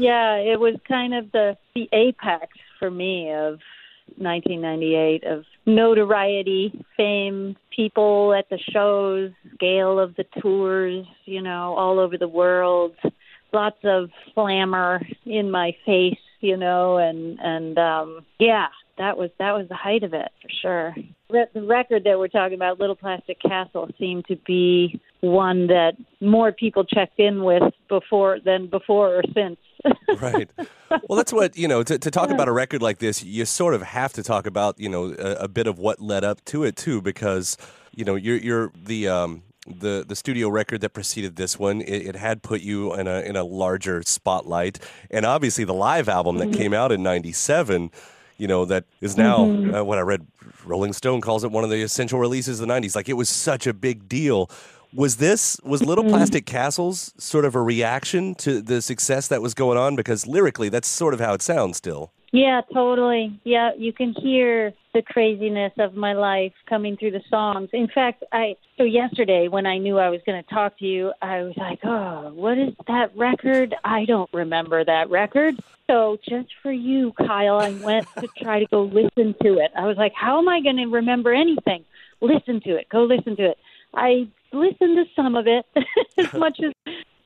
[0.00, 0.36] yeah.
[0.36, 3.58] it was kind of the the apex for me of
[4.16, 11.98] 1998 of notoriety, fame, people at the shows, scale of the tours, you know, all
[12.00, 12.96] over the world,
[13.52, 18.66] lots of glamour in my face, you know, and and um yeah,
[18.98, 20.94] that was that was the height of it for sure.
[21.30, 26.52] The record that we're talking about, Little Plastic Castle, seemed to be one that more
[26.52, 29.58] people checked in with before than before or since.
[30.20, 30.50] Right.
[31.08, 31.82] Well, that's what you know.
[31.82, 34.78] To, to talk about a record like this, you sort of have to talk about
[34.78, 37.56] you know a, a bit of what led up to it too, because
[37.94, 41.80] you know you're you're the um, the the studio record that preceded this one.
[41.82, 44.78] It, it, had put you in a in a larger spotlight,
[45.10, 46.58] and obviously the live album that mm-hmm.
[46.58, 47.90] came out in '97
[48.38, 49.74] you know, that is now mm-hmm.
[49.74, 50.26] uh, what I read.
[50.64, 52.94] Rolling Stone calls it one of the essential releases of the '90s.
[52.94, 54.50] Like it was such a big deal.
[54.94, 56.14] Was this was Little mm-hmm.
[56.14, 59.96] Plastic Castles sort of a reaction to the success that was going on?
[59.96, 62.12] Because lyrically, that's sort of how it sounds still.
[62.32, 63.38] Yeah, totally.
[63.44, 67.70] Yeah, you can hear the craziness of my life coming through the songs.
[67.72, 71.12] In fact, I so yesterday when I knew I was going to talk to you,
[71.22, 73.74] I was like, "Oh, what is that record?
[73.84, 78.66] I don't remember that record." So, just for you, Kyle, I went to try to
[78.66, 79.70] go listen to it.
[79.74, 81.84] I was like, "How am I going to remember anything?"
[82.20, 82.88] Listen to it.
[82.88, 83.58] Go listen to it.
[83.94, 85.66] I listened to some of it
[86.18, 86.72] as much as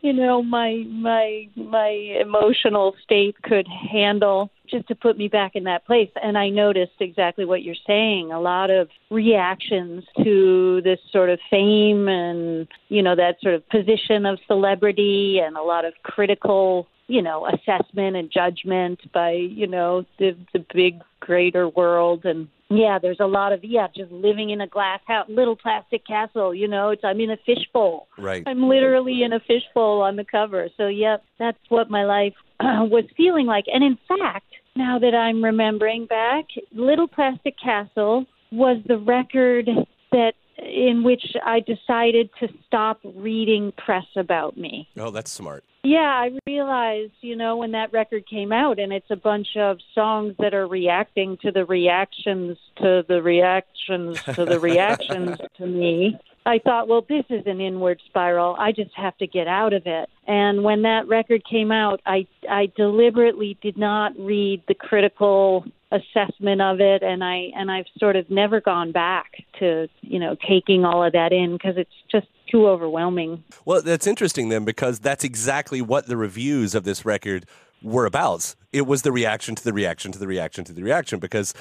[0.00, 5.64] you know my my my emotional state could handle just to put me back in
[5.64, 6.10] that place.
[6.22, 11.38] And i noticed exactly what you're saying a lot of reactions to this sort of
[11.50, 16.88] fame and you know that sort of position of celebrity and a lot of critical
[17.06, 22.98] you know assessment and judgment by you know the the big greater world and yeah,
[22.98, 26.54] there's a lot of yeah, just living in a glass house, little plastic castle.
[26.54, 28.08] You know, it's I'm in a fishbowl.
[28.16, 28.42] Right.
[28.46, 30.68] I'm literally in a fishbowl on the cover.
[30.76, 33.66] So yeah, that's what my life uh, was feeling like.
[33.72, 39.68] And in fact, now that I'm remembering back, Little Plastic Castle was the record
[40.12, 44.88] that in which I decided to stop reading press about me.
[44.96, 45.64] Oh, that's smart.
[45.84, 49.78] Yeah, I realized, you know, when that record came out and it's a bunch of
[49.94, 56.16] songs that are reacting to the reactions to the reactions to the reactions to me.
[56.46, 58.56] I thought, well, this is an inward spiral.
[58.58, 60.08] I just have to get out of it.
[60.26, 66.60] And when that record came out, I I deliberately did not read the critical assessment
[66.60, 70.84] of it and I and I've sort of never gone back to, you know, taking
[70.84, 73.44] all of that in because it's just too overwhelming.
[73.64, 77.46] Well, that's interesting then because that's exactly what the reviews of this record
[77.82, 78.54] were about.
[78.72, 81.54] It was the reaction to the reaction to the reaction to the reaction because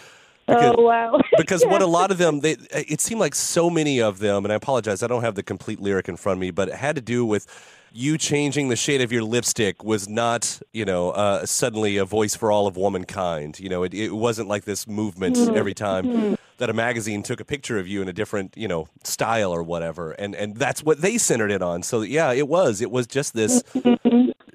[0.48, 1.22] oh, because, oh wow!
[1.38, 4.52] because what a lot of them, they, it seemed like so many of them, and
[4.52, 6.96] I apologize, I don't have the complete lyric in front of me, but it had
[6.96, 7.48] to do with
[7.92, 12.36] you changing the shade of your lipstick was not, you know, uh, suddenly a voice
[12.36, 13.60] for all of womankind.
[13.60, 15.58] You know, it, it wasn't like this movement mm-hmm.
[15.58, 16.34] every time mm-hmm.
[16.58, 19.64] that a magazine took a picture of you in a different, you know, style or
[19.64, 21.84] whatever, and and that's what they centered it on.
[21.84, 22.82] So yeah, it was.
[22.82, 23.64] It was just this.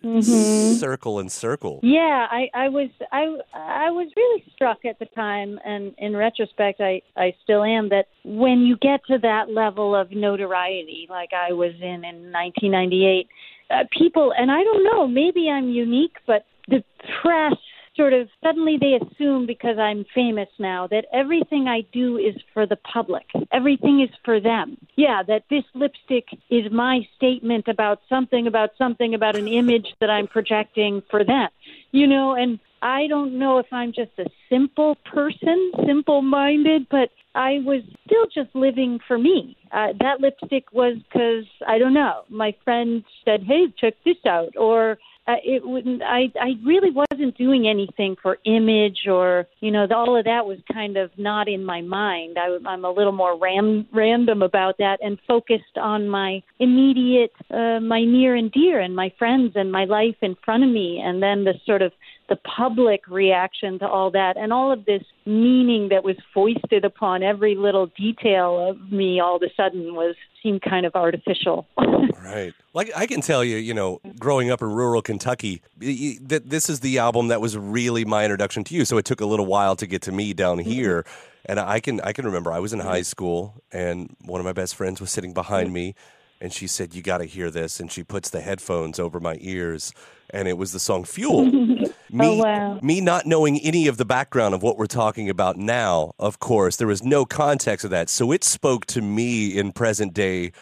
[0.07, 1.81] Mm-hmm circle and circle.
[1.83, 6.81] Yeah, I, I was I I was really struck at the time, and in retrospect,
[6.81, 11.53] I I still am that when you get to that level of notoriety, like I
[11.53, 13.29] was in in 1998,
[13.71, 16.83] uh, people, and I don't know, maybe I'm unique, but the
[17.23, 17.57] press
[17.97, 22.67] sort of suddenly they assume because I'm famous now that everything I do is for
[22.67, 23.27] the public.
[23.53, 24.77] Everything is for them.
[24.97, 30.11] Yeah, that this lipstick is my statement about something, about something, about an image that
[30.11, 31.49] I'm projecting for them.
[31.93, 37.11] You know, and I don't know if I'm just a simple person, simple minded, but
[37.35, 39.57] I was still just living for me.
[39.73, 44.57] Uh, that lipstick was because, I don't know, my friend said, hey, check this out.
[44.57, 46.03] Or uh, it wouldn't.
[46.03, 50.59] I I really wasn't doing anything for image or you know all of that was
[50.73, 52.37] kind of not in my mind.
[52.39, 57.81] I, I'm a little more ram, random about that and focused on my immediate, uh,
[57.81, 61.23] my near and dear, and my friends and my life in front of me, and
[61.23, 61.93] then the sort of
[62.29, 67.23] the public reaction to all that and all of this meaning that was foisted upon
[67.23, 70.17] every little detail of me all of a sudden was
[70.47, 71.67] seemed kind of artificial.
[72.23, 72.53] right.
[72.73, 76.81] Like I can tell you, you know, growing up in rural Kentucky, that this is
[76.81, 78.85] the album that was really my introduction to you.
[78.85, 80.71] So it took a little while to get to me down Mm-hmm.
[80.71, 81.05] here.
[81.49, 84.53] And I can I can remember I was in high school and one of my
[84.53, 85.95] best friends was sitting behind me
[86.41, 89.93] and she said, You gotta hear this and she puts the headphones over my ears
[90.31, 91.51] and it was the song Fuel.
[92.17, 92.79] me oh wow.
[92.83, 96.77] me not knowing any of the background of what we're talking about now, of course,
[96.77, 98.09] there was no context of that.
[98.09, 100.53] So it spoke to me in present day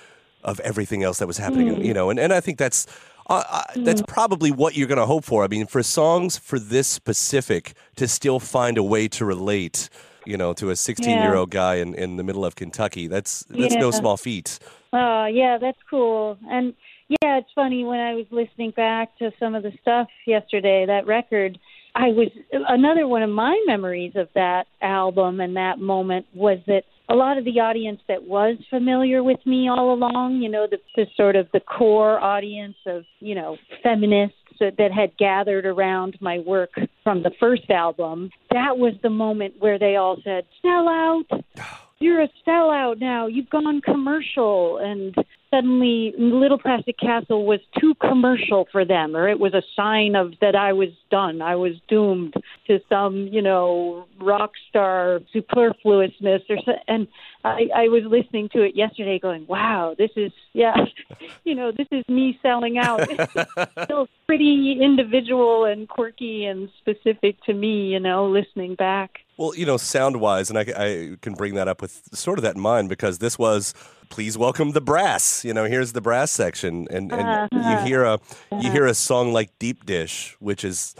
[0.42, 1.84] of everything else that was happening, Mm.
[1.84, 2.86] you know, and, and I think that's
[3.30, 5.44] uh, uh, that's probably what you're going to hope for.
[5.44, 9.88] I mean, for songs for this specific to still find a way to relate,
[10.26, 13.44] you know, to a 16 year old guy in, in the middle of Kentucky, that's
[13.48, 14.58] that's no small feat.
[14.92, 16.36] Oh, yeah, that's cool.
[16.50, 16.74] And
[17.08, 21.06] yeah, it's funny when I was listening back to some of the stuff yesterday, that
[21.06, 21.58] record,
[21.94, 26.82] I was another one of my memories of that album and that moment was that
[27.08, 30.78] a lot of the audience that was familiar with me all along, you know, the,
[30.96, 36.16] the sort of the core audience of, you know, feminists that, that had gathered around
[36.20, 36.70] my work
[37.02, 41.78] from the first album, that was the moment where they all said, sell out oh.
[41.98, 43.26] you're a sellout now.
[43.26, 44.78] You've gone commercial.
[44.78, 45.14] And
[45.54, 50.32] suddenly, Little Plastic Castle was too commercial for them, or it was a sign of
[50.40, 51.42] that I was done.
[51.42, 52.34] I was doomed
[52.66, 56.42] to some, you know, rock star superfluousness.
[56.50, 57.06] Or so, and
[57.44, 60.74] I, I was listening to it yesterday, going, "Wow, this is yeah,
[61.44, 63.08] you know, this is me selling out."
[63.84, 69.20] Still pretty individual and quirky and specific to me, you know, listening back.
[69.36, 72.42] Well, you know, sound wise, and I, I can bring that up with sort of
[72.44, 73.74] that in mind because this was
[74.14, 75.44] please welcome the brass.
[75.44, 77.48] You know, here's the brass section, and, and Uh-huh.
[77.70, 78.20] you hear a
[78.60, 80.94] you hear a song like Deep Dish, which is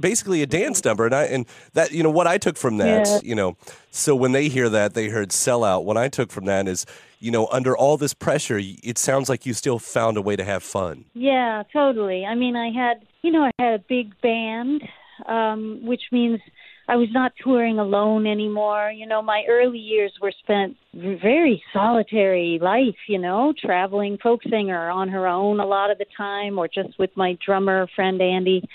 [0.00, 3.06] basically a dance number, and I and that you know what I took from that,
[3.06, 3.20] Yeah.
[3.22, 3.56] you know,
[3.92, 5.84] so when they hear that, they heard sellout.
[5.84, 6.84] What I took from that is,
[7.20, 10.42] you know, under all this pressure, it sounds like you still found a way to
[10.44, 11.04] have fun.
[11.14, 12.26] Yeah, totally.
[12.26, 14.82] I mean, I had, you know, I had a big band,
[15.26, 16.40] um, which means
[16.90, 18.90] I was not touring alone anymore.
[18.90, 24.88] You know, my early years were spent very solitary life, you know, traveling folk singer
[24.88, 28.66] on her own a lot of the time or just with my drummer friend Andy.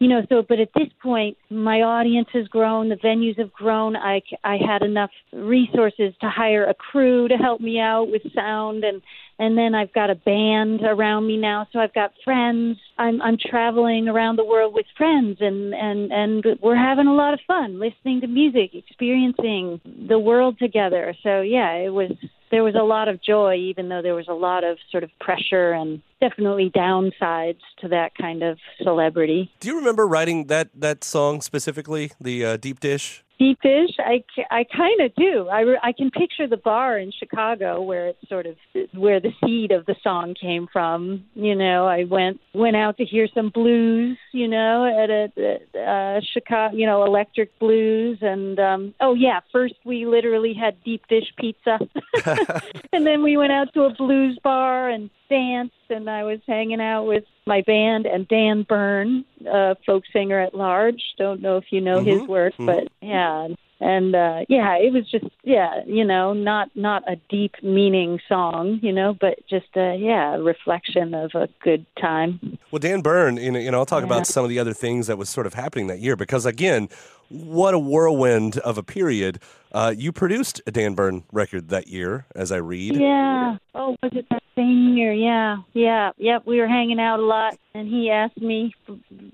[0.00, 3.96] You know, so but at this point, my audience has grown, the venues have grown.
[3.96, 8.84] I I had enough resources to hire a crew to help me out with sound
[8.84, 9.02] and
[9.40, 12.76] and then I've got a band around me now, so I've got friends.
[12.98, 17.34] I'm I'm traveling around the world with friends, and and and we're having a lot
[17.34, 21.14] of fun listening to music, experiencing the world together.
[21.22, 22.10] So yeah, it was
[22.50, 25.10] there was a lot of joy, even though there was a lot of sort of
[25.20, 29.50] pressure and definitely downsides to that kind of celebrity.
[29.60, 33.24] Do you remember writing that that song specifically, the uh, Deep Dish?
[33.38, 35.48] Deep Dish, I, I kind of do.
[35.48, 38.56] I, I can picture the bar in Chicago where it's sort of
[38.92, 41.24] where the seed of the song came from.
[41.34, 44.18] You know, I went went out to hear some blues.
[44.32, 49.74] You know, at a uh, Chicago, you know, electric blues, and um oh yeah, first
[49.84, 51.78] we literally had deep dish pizza,
[52.92, 56.80] and then we went out to a blues bar and danced, and I was hanging
[56.80, 61.02] out with my band and Dan Bern, a folk singer at large.
[61.18, 62.66] Don't know if you know his Mhm, work, mhm.
[62.66, 63.48] but yeah,
[63.80, 68.78] and uh yeah, it was just yeah, you know, not not a deep meaning song,
[68.82, 72.58] you know, but just a yeah, a reflection of a good time.
[72.70, 74.06] Well, Dan Bern, you know, you know, I'll talk Yeah.
[74.12, 76.88] about some of the other things that was sort of happening that year because, again,
[77.28, 79.40] what a whirlwind of a period.
[79.72, 82.96] Uh, you produced a Dan Bern record that year, as I read.
[82.96, 83.56] Yeah.
[83.74, 85.12] Oh, was it that same year?
[85.12, 85.58] Yeah.
[85.74, 86.12] Yeah.
[86.16, 86.42] Yep.
[86.46, 88.74] We were hanging out a lot, and he asked me,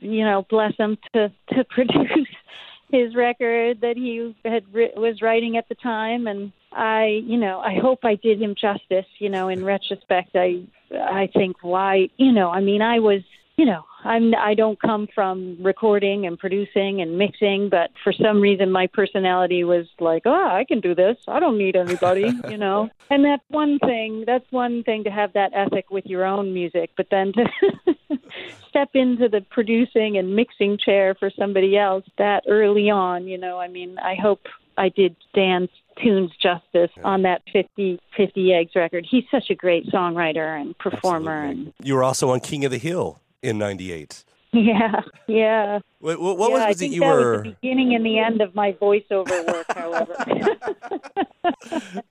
[0.00, 2.26] you know, bless him, to to produce
[2.90, 7.78] his record that he had was writing at the time, and I, you know, I
[7.80, 9.06] hope I did him justice.
[9.18, 13.22] You know, in retrospect, I I think why, you know, I mean, I was.
[13.56, 18.40] You know, I'm I don't come from recording and producing and mixing, but for some
[18.40, 21.16] reason my personality was like, "Oh, I can do this.
[21.28, 22.90] I don't need anybody," you know.
[23.10, 24.24] And that's one thing.
[24.26, 27.44] That's one thing to have that ethic with your own music, but then to
[28.68, 33.60] step into the producing and mixing chair for somebody else that early on, you know,
[33.60, 34.40] I mean, I hope
[34.76, 35.70] I did Dan's
[36.02, 39.06] tunes justice on that 50 50 eggs record.
[39.08, 42.78] He's such a great songwriter and performer and You were also on King of the
[42.78, 44.24] Hill in '98.
[44.54, 45.80] Yeah, yeah.
[45.98, 47.32] What, what, yeah, was, was it you that were?
[47.32, 50.14] was the beginning and the end of my voiceover work, however.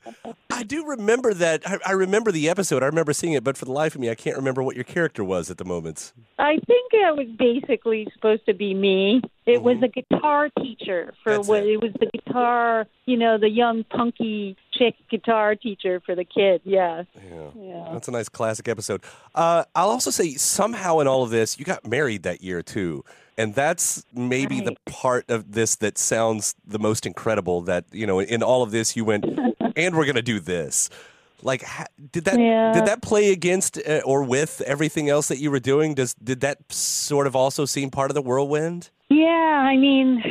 [0.51, 1.61] I do remember that.
[1.65, 2.83] I, I remember the episode.
[2.83, 4.83] I remember seeing it, but for the life of me, I can't remember what your
[4.83, 6.11] character was at the moment.
[6.37, 9.21] I think I was basically supposed to be me.
[9.45, 11.37] It was a guitar teacher for Mm-hmm.
[11.37, 11.69] That's what it.
[11.69, 16.61] it was the guitar, you know, the young punky chick guitar teacher for the kid.
[16.63, 17.03] Yeah.
[17.29, 17.49] Yeah.
[17.55, 17.89] Yeah.
[17.93, 19.01] That's a nice classic episode.
[19.35, 23.03] Uh, I'll also say somehow in all of this, you got married that year too.
[23.37, 28.19] And that's maybe the part of this that sounds the most incredible that, you know,
[28.19, 29.25] in all of this you went,
[29.75, 30.89] and we're going to do this.
[31.41, 31.63] Like,
[32.11, 32.71] did that Yeah.
[32.73, 35.93] did that play against uh, or with everything else that you were doing?
[35.93, 38.91] Does did that sort of also seem part of the whirlwind?
[39.09, 40.23] Yeah, I mean,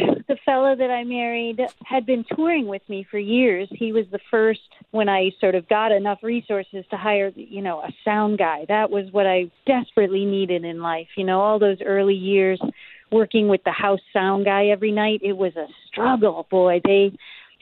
[0.44, 3.68] fellow that I married had been touring with me for years.
[3.70, 7.80] He was the first when I sort of got enough resources to hire, you know,
[7.80, 8.64] a sound guy.
[8.68, 11.08] That was what I desperately needed in life.
[11.16, 12.60] You know, all those early years
[13.10, 16.80] working with the house sound guy every night, it was a struggle, boy.
[16.84, 17.12] They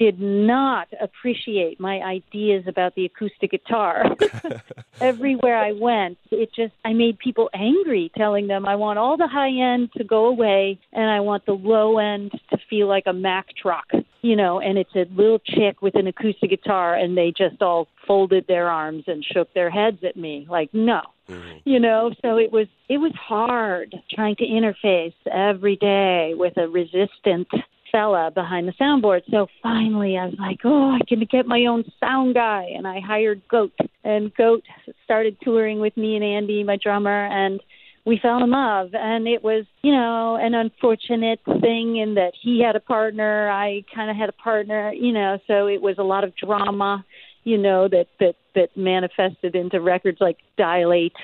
[0.01, 4.07] did not appreciate my ideas about the acoustic guitar.
[5.01, 9.29] Everywhere I went, it just I made people angry telling them I want all the
[9.29, 13.13] high end to go away and I want the low end to feel like a
[13.13, 13.89] Mack truck.
[14.23, 17.89] You know, and it's a little chick with an acoustic guitar and they just all
[18.07, 21.59] folded their arms and shook their heads at me like, "No." Mm-hmm.
[21.65, 26.67] you know so it was it was hard trying to interface every day with a
[26.67, 27.47] resistant
[27.91, 29.23] fella behind the soundboard.
[29.31, 32.69] So finally i was like oh i can get my own sound guy.
[32.77, 33.73] And i hired goat.
[34.05, 34.65] And goat
[35.05, 37.61] started touring with me and andy my drummer and
[38.07, 38.91] we fell in love.
[38.95, 43.85] And it was you know an unfortunate thing in that he had a partner i
[43.95, 45.39] kind of had a partner you know.
[45.47, 47.05] So it was a lot of drama
[47.45, 51.17] you know that that that manifested into records like dilate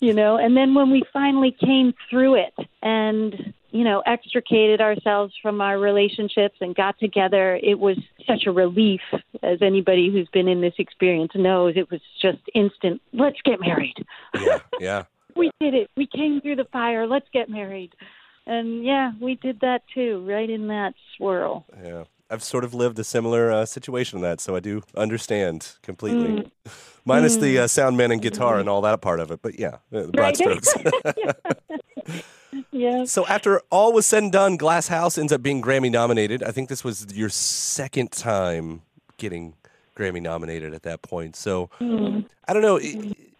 [0.00, 0.36] you know.
[0.36, 5.78] And then when we finally came through it and you know extricated ourselves from our
[5.78, 7.96] relationships and got together it was
[8.26, 9.00] such a relief
[9.42, 13.94] as anybody who's been in this experience knows it was just instant let's get married
[14.38, 15.02] Yeah, yeah.
[15.36, 17.92] we did it we came through the fire let's get married
[18.46, 22.04] and yeah we did that too right in that swirl Yeah.
[22.32, 26.44] I've sort of lived a similar uh, situation in that, so I do understand completely.
[27.04, 29.78] Minus the uh, sound man and guitar and all that part of it, but yeah,
[29.92, 30.36] uh, the broad Right.
[30.36, 30.72] strokes.
[32.70, 36.42] yeah so after all was said and done, Glass House ends up being Grammy nominated.
[36.42, 38.82] I think this was your second time
[39.18, 39.54] getting
[39.96, 41.36] Grammy nominated at that point.
[41.36, 42.26] So mm-hmm.
[42.48, 42.78] I don't know.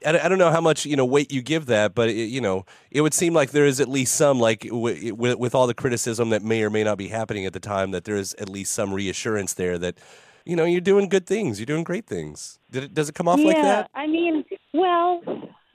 [0.07, 2.41] I I don't know how much you know weight you give that, but it, you
[2.41, 5.67] know it would seem like there is at least some like w- with, with all
[5.67, 8.35] the criticism that may or may not be happening at the time that there is
[8.35, 9.99] at least some reassurance there that
[10.45, 12.59] you know you're doing good things, you're doing great things.
[12.71, 13.91] Did it, does it come off yeah, like that?
[13.95, 15.23] I mean, well,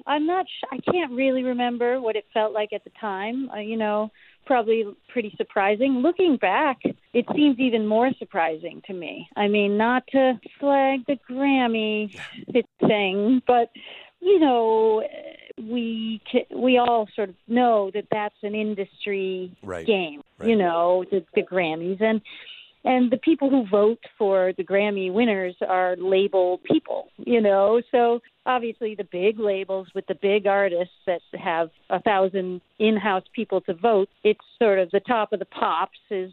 [0.07, 0.45] I'm not.
[0.47, 3.49] Sh- I can't really remember what it felt like at the time.
[3.49, 4.11] Uh, you know,
[4.45, 5.93] probably pretty surprising.
[6.03, 6.79] Looking back,
[7.13, 9.27] it seems even more surprising to me.
[9.35, 12.15] I mean, not to slag the Grammy
[12.87, 13.69] thing, but
[14.21, 15.03] you know,
[15.59, 19.85] we ca- we all sort of know that that's an industry Right.
[19.85, 20.21] game.
[20.37, 20.49] Right.
[20.49, 22.21] You know, the, the Grammys and
[22.85, 27.81] and the people who vote for the Grammy winners are label people, you know.
[27.91, 33.59] So obviously, the big labels with the big artists that have a thousand in-house people
[33.61, 36.31] to vote, it's sort of the top of the pops is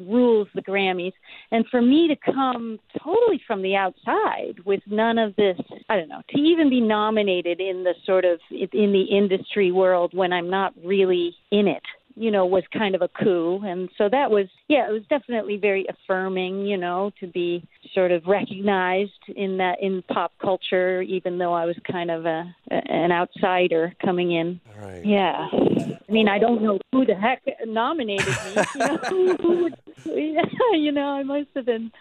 [0.00, 1.12] rules the Grammys.
[1.50, 6.08] And for me to come totally from the outside with none of this, I don't
[6.08, 10.48] know, to even be nominated in the sort of in the industry world when I'm
[10.48, 11.82] not really in it
[12.18, 13.62] you know, was kind of a coup.
[13.64, 18.10] And so that was, yeah, it was definitely very affirming, you know, to be sort
[18.10, 23.12] of recognized in that in pop culture, even though I was kind of a, an
[23.12, 24.60] outsider coming in.
[24.80, 25.04] Right.
[25.04, 25.48] Yeah.
[25.52, 28.62] I mean, I don't know who the heck nominated me.
[28.74, 30.42] You know, who, who would, yeah,
[30.74, 31.92] you know, I must have been.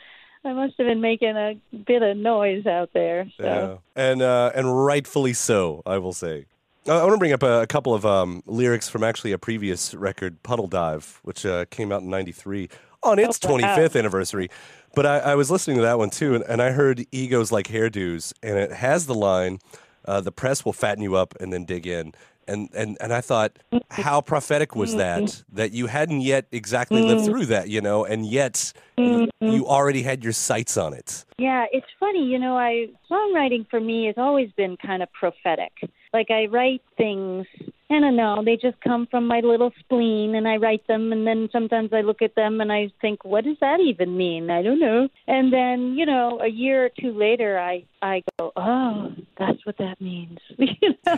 [0.46, 1.56] I must have been making a
[1.86, 3.30] bit of noise out there.
[3.38, 3.44] So.
[3.44, 6.46] Yeah, and uh, and rightfully so, I will say.
[6.88, 9.94] I want to bring up a, a couple of um, lyrics from actually a previous
[9.94, 12.70] record, Puddle Dive, which uh, came out in '93
[13.04, 13.76] on its Oh, wow.
[13.78, 14.50] 25th anniversary.
[14.96, 17.68] But I, I was listening to that one too, and, and I heard "Egos like
[17.68, 19.60] hairdos," and it has the line,
[20.06, 22.14] uh, "The press will fatten you up and then dig in."
[22.50, 23.60] And, and and I thought,
[23.90, 25.44] how prophetic was that?
[25.52, 30.02] That you hadn't yet exactly lived through that, you know, and yet you, you already
[30.02, 31.26] had your sights on it.
[31.38, 35.74] Yeah, it's funny, you know, I songwriting for me has always been kind of prophetic.
[36.18, 37.46] Like I write things,
[37.92, 41.28] I don't know, they just come from my little spleen and I write them and
[41.28, 44.50] then sometimes I look at them and I think, what does that even mean?
[44.50, 45.10] I don't know.
[45.28, 49.78] And then, you know, a year or two later I I go, "Oh, that's what
[49.78, 51.18] that means." you know?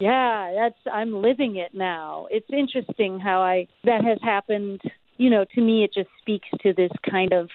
[0.00, 2.26] Yeah, that's I'm living it now.
[2.28, 4.80] It's interesting how I that has happened.
[5.18, 7.48] You know, to me, it just speaks to this kind of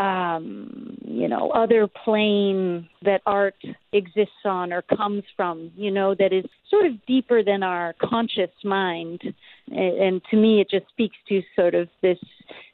[0.00, 3.54] um, you know, other plane that art
[3.92, 8.50] exists on or comes from, you know, that is sort of deeper than our conscious
[8.64, 9.20] mind.
[9.68, 12.18] And, and to me, it just speaks to sort of this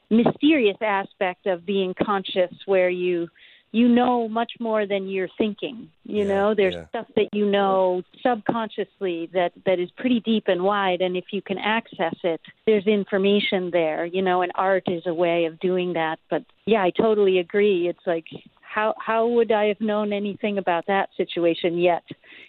[0.09, 3.27] mysterious aspect of being conscious where you
[3.71, 5.89] you know much more than you're thinking.
[6.03, 6.87] You Yeah, know, there's yeah.
[6.87, 11.41] stuff that you know subconsciously that that is pretty deep and wide and if you
[11.41, 15.93] can access it, there's information there, you know, and art is a way of doing
[15.93, 16.19] that.
[16.29, 17.87] But yeah, I totally agree.
[17.87, 18.25] It's like
[18.61, 22.03] how how would I have known anything about that situation yet?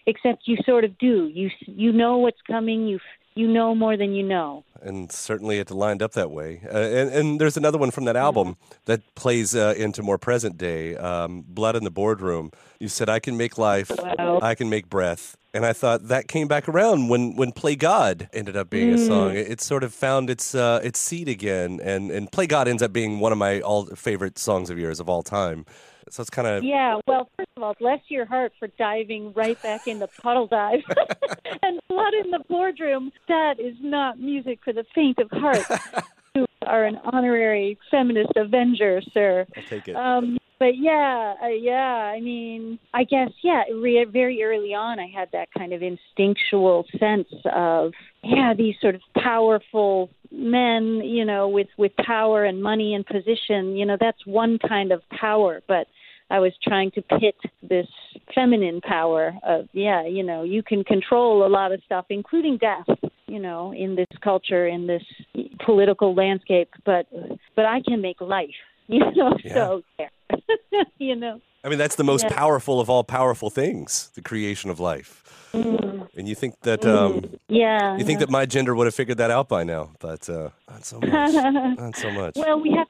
[0.07, 1.31] Except you sort of do.
[1.33, 2.87] You you know what's coming.
[2.87, 3.01] You
[3.39, 4.49] you know more than you know.
[4.89, 6.51] and certainly it lined up that way.
[6.67, 8.49] Uh, and, and there's another one from that album
[8.85, 10.83] that plays uh, into more present day.
[11.09, 12.51] Um, Blood in the Boardroom.
[12.85, 14.39] You said, "I can make life, Wow.
[14.51, 15.25] I can make breath,"
[15.55, 18.99] and I thought that came back around when when "Play God" ended up being a
[19.11, 19.29] song.
[19.41, 22.83] It, it sort of found its uh, its seat again, and and "Play God" ends
[22.87, 25.65] up being one of my all favorite songs of yours of all time.
[26.13, 29.61] So it's kind of Yeah, well, first of all, bless your heart for diving right
[29.63, 30.81] back in the puddle dive.
[31.63, 35.65] and blood in the boardroom, that is not music for the faint of heart.
[36.35, 39.47] you are an honorary feminist avenger, sir.
[39.57, 39.97] I'll take it.
[39.97, 42.13] Um, but yeah, uh, yeah.
[42.15, 43.63] I mean, I guess yeah.
[43.73, 47.93] Re- very early on, I had that kind of instinctual sense of
[48.25, 53.77] yeah, these sort of powerful men, you know, with with power and money and position.
[53.77, 55.87] You know, that's one kind of power, but.
[56.31, 57.87] I was trying to pit this
[58.35, 62.87] feminine power of yeah, you know, you can control a lot of stuff, including death,
[63.27, 65.03] you know, in this culture, in this
[65.65, 67.07] political landscape, but
[67.57, 68.51] but I can make life,
[68.89, 69.37] you know.
[69.45, 69.55] Yeah.
[69.55, 70.11] So there,
[70.99, 71.41] you know.
[71.65, 72.37] I mean, that's the most Yeah.
[72.37, 75.25] powerful of all powerful things, the creation of life.
[75.53, 76.09] Mm.
[76.17, 77.97] And you think that um, Yeah.
[77.97, 80.85] you think that my gender would have figured that out by now, but uh, not
[80.85, 81.33] so much.
[81.79, 82.37] not so much.
[82.37, 82.87] Well, we have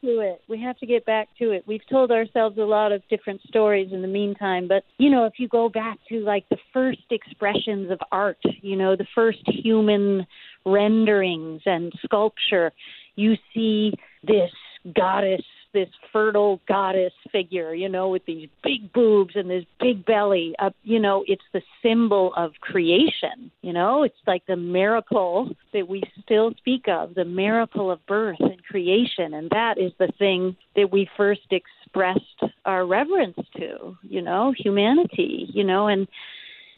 [0.00, 0.40] to it.
[0.48, 1.64] We have to get back to it.
[1.66, 5.34] We've told ourselves a lot of different stories in the meantime, but you know, if
[5.38, 10.26] you go back to like the first expressions of art, you know, the first human
[10.64, 12.72] renderings and sculpture,
[13.16, 13.92] you see
[14.22, 14.50] this
[14.94, 20.54] goddess, this fertile goddess figure, you know, with these big boobs and this big belly.
[20.58, 23.50] Uh, you know, it's the symbol of creation.
[23.62, 28.40] You know, it's like the miracle that we still speak of, the miracle of birth
[28.40, 29.34] and creation.
[29.34, 35.48] And that is the thing that we first expressed our reverence to, you know, humanity,
[35.52, 36.08] you know, and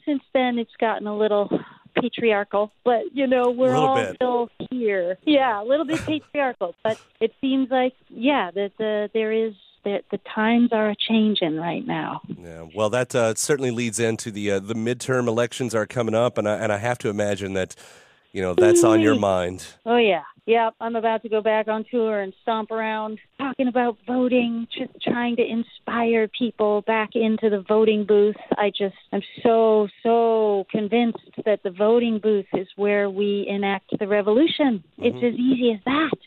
[0.04, 1.48] since then it's gotten a little
[1.94, 4.16] patriarchal, but you know, we're all bit.
[4.16, 5.16] still here.
[5.24, 10.04] Yeah, a little bit patriarchal, but it seems like yeah, that the there is that
[10.10, 12.20] the times are a changing right now.
[12.28, 16.38] Yeah, well, that uh, certainly leads into the uh, the midterm elections are coming up,
[16.38, 17.74] and I, and I have to imagine that
[18.32, 19.66] you know that's on your mind.
[19.84, 20.22] Oh yeah.
[20.46, 24.90] Yep, I'm about to go back on tour and stomp around talking about voting, just
[25.00, 28.36] trying to inspire people back into the voting booth.
[28.56, 34.08] I just I'm so so convinced that the voting booth is where we enact the
[34.08, 34.82] revolution.
[34.98, 35.26] It's mm-hmm.
[35.26, 36.18] as easy as that.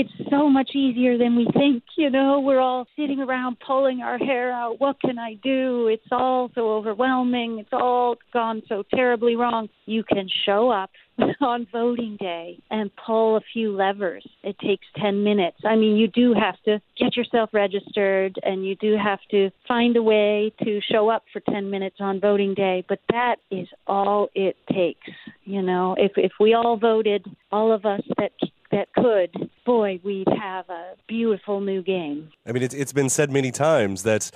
[0.00, 2.40] It's so much easier than we think, you know.
[2.40, 4.80] We're all sitting around pulling our hair out.
[4.80, 5.88] What can I do?
[5.88, 7.58] It's all so overwhelming.
[7.58, 9.68] It's all gone so terribly wrong.
[9.84, 10.88] You can show up
[11.42, 14.26] on voting day and pull a few levers.
[14.42, 15.58] It takes 10 minutes.
[15.66, 19.98] I mean, you do have to get yourself registered and you do have to find
[19.98, 24.30] a way to show up for 10 minutes on voting day, but that is all
[24.34, 25.10] it takes.
[25.44, 28.32] You know, if if we all voted, all of us that
[28.70, 32.30] that could, boy, we'd have a beautiful new game.
[32.46, 34.30] I mean, it's it's been said many times that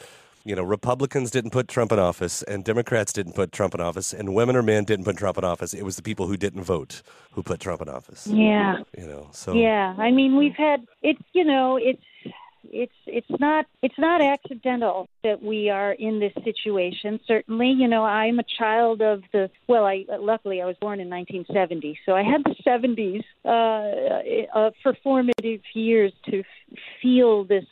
[0.45, 4.12] you know Republicans didn't put Trump in office, and Democrats didn't put Trump in office,
[4.12, 5.72] and women or men didn't put Trump in office.
[5.74, 8.26] It was the people who didn't vote who put Trump in office.
[8.26, 8.78] Yeah.
[8.97, 12.03] You know, so Yeah, I mean we've had it's you know it's
[12.71, 17.21] it's it's not it's not accidental that we are in this situation.
[17.27, 19.85] Certainly, you know I'm a child of the well.
[19.85, 24.97] I luckily I was born in 1970, so I had the 70s uh, uh, for
[25.03, 27.65] formative years to f- feel this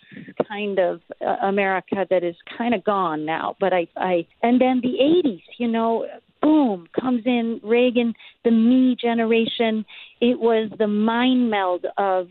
[0.48, 3.56] kind of uh, America that is kind of gone now.
[3.60, 6.06] But I I and then the 80s, you know
[6.42, 8.14] boom comes in Reagan,
[8.44, 9.86] the me generation.
[10.20, 12.28] It was the mind meld of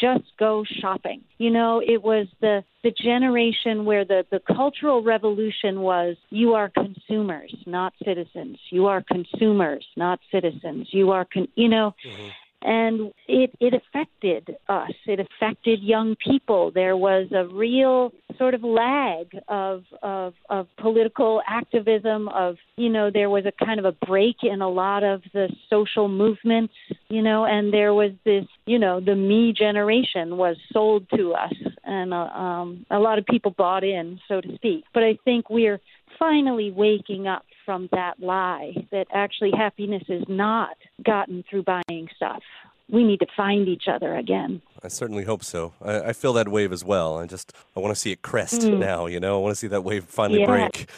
[0.00, 1.22] just go shopping.
[1.38, 6.70] You know, it was the the generation where the the cultural revolution was you are
[6.70, 8.58] consumers, not citizens.
[8.70, 10.88] You are consumers, not citizens.
[10.90, 12.28] You are con- you know mm-hmm.
[12.62, 14.92] And it it affected us.
[15.06, 16.70] It affected young people.
[16.70, 22.28] There was a real sort of lag of of of political activism.
[22.28, 25.48] Of you know, there was a kind of a break in a lot of the
[25.70, 26.74] social movements.
[27.08, 31.54] You know, and there was this you know the me generation was sold to us,
[31.84, 34.84] and uh, um, a lot of people bought in, so to speak.
[34.92, 35.80] But I think we're
[36.18, 42.42] finally waking up from that lie that actually happiness is not gotten through buying stuff.
[42.88, 44.60] We need to find each other again.
[44.82, 45.72] I certainly hope so.
[45.80, 47.16] I, I feel that wave as well.
[47.16, 48.80] I just I want to see it crest Mm.
[48.80, 49.06] now.
[49.06, 50.46] You know, I want to see that wave finally Yeah.
[50.46, 50.90] break.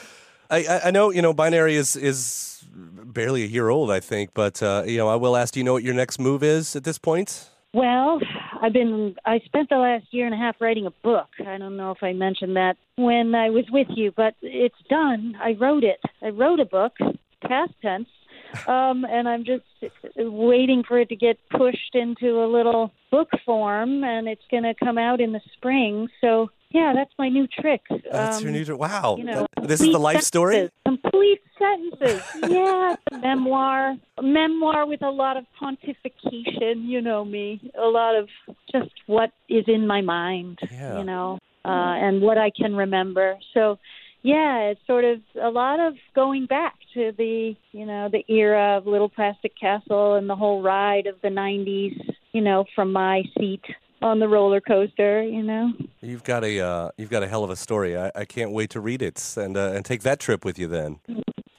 [0.48, 3.90] I, I, I know you know binary is is barely a year old.
[3.90, 5.52] I think, but uh, you know I will ask.
[5.52, 7.50] Do you know what your next move is at this point?
[7.74, 8.20] Well,
[8.60, 11.28] I've been I spent the last year and a half writing a book.
[11.46, 15.34] I don't know if I mentioned that when I was with you, but it's done.
[15.42, 16.00] I wrote it.
[16.22, 16.92] I wrote a book,
[17.46, 18.08] past tense.
[18.66, 19.64] Um and I'm just
[20.16, 24.74] waiting for it to get pushed into a little book form and it's going to
[24.74, 26.08] come out in the spring.
[26.20, 27.82] So, yeah, that's my new trick.
[28.10, 28.64] That's Um, your new.
[28.64, 28.78] Trick.
[28.78, 30.70] Wow, you know, this is the life story.
[30.86, 32.22] Complete sentences.
[32.48, 33.94] yeah, it's a memoir.
[34.18, 36.86] A memoir with a lot of pontification.
[36.86, 37.60] You know me.
[37.78, 38.28] A lot of
[38.70, 40.58] just what is in my mind.
[40.70, 40.98] Yeah.
[40.98, 43.36] You know, uh, and what I can remember.
[43.54, 43.78] So.
[44.24, 48.76] Yeah, it's sort of a lot of going back to the, you know, the era
[48.78, 51.98] of Little Plastic Castle and the whole ride of the 90s,
[52.30, 53.64] you know, from my seat
[54.02, 55.72] on the roller coaster, you know.
[56.00, 57.96] You've got a uh, you've got a hell of a story.
[57.96, 60.66] I, I can't wait to read it and uh, and take that trip with you
[60.68, 60.98] then.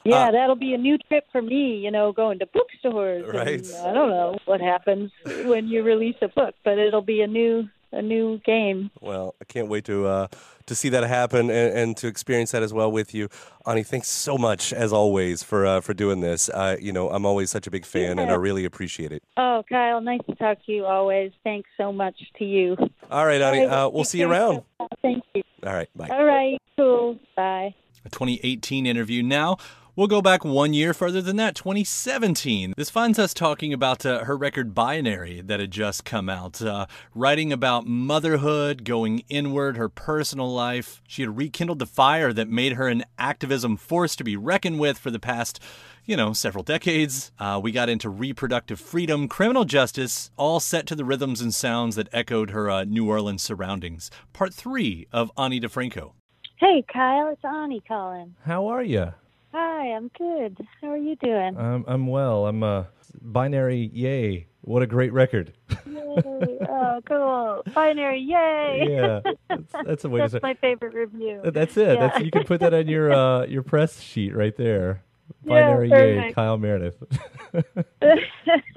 [0.06, 3.24] Yeah, Uh, that'll be a new trip for me, you know, going to bookstores.
[3.24, 3.66] and, Right.
[3.86, 5.12] I don't know what happens
[5.46, 8.92] when you release a book, but it'll be a new a new game.
[9.02, 10.28] Well, I can't wait to uh,
[10.66, 13.30] to see that happen and, and to experience that as well with you,
[13.66, 13.84] Ani.
[13.84, 16.50] Thanks so much as always for uh, for doing this.
[16.50, 19.24] Uh, you know, I'm always such a big fan, and I really appreciate it.
[19.38, 21.32] Oh, Kyle, nice to talk to you always.
[21.44, 22.76] Thanks so much to you.
[23.10, 23.66] All right, Ani.
[23.66, 24.64] Uh, we'll see you around.
[25.02, 25.44] Thank you.
[25.66, 26.10] All right, bye.
[26.10, 27.20] All right, cool.
[27.36, 27.76] Bye.
[28.06, 29.58] A 2018 interview now.
[29.96, 32.74] We'll go back one year further than that, 2017.
[32.76, 36.88] This finds us talking about uh, her record Binary that had just come out, uh,
[37.14, 41.00] writing about motherhood, going inward, her personal life.
[41.08, 44.98] She had rekindled the fire that made her an activism force to be reckoned with
[44.98, 45.60] for the past,
[46.06, 47.32] you know, several decades.
[47.38, 51.98] Uh, we got into reproductive freedom, criminal justice, all set to the rhythms and sounds
[51.98, 54.10] that echoed her uh, New Orleans surroundings.
[54.34, 56.14] Part three of Ani DiFranco.
[56.60, 58.34] Hey, Kyle, it's Ani calling.
[58.44, 59.14] How are you?
[59.54, 60.58] Hi, I'm good.
[60.82, 61.56] How are you doing?
[61.58, 62.48] I'm I'm well.
[62.48, 62.86] I'm uh
[63.22, 63.90] binary.
[63.94, 64.48] Yay!
[64.62, 65.54] What a great record.
[65.86, 66.58] Yay.
[66.70, 67.74] Oh, cool.
[67.74, 68.88] Binary, yay.
[68.90, 71.42] Yeah, that's, that's a way to That's my favorite review.
[71.44, 71.96] That's it.
[72.00, 72.08] Yeah.
[72.08, 75.04] That's you can put that on your uh your press sheet right there.
[75.46, 75.90] Yeah, Binary.
[75.90, 76.32] yay!
[76.34, 77.02] Kyle Meredith.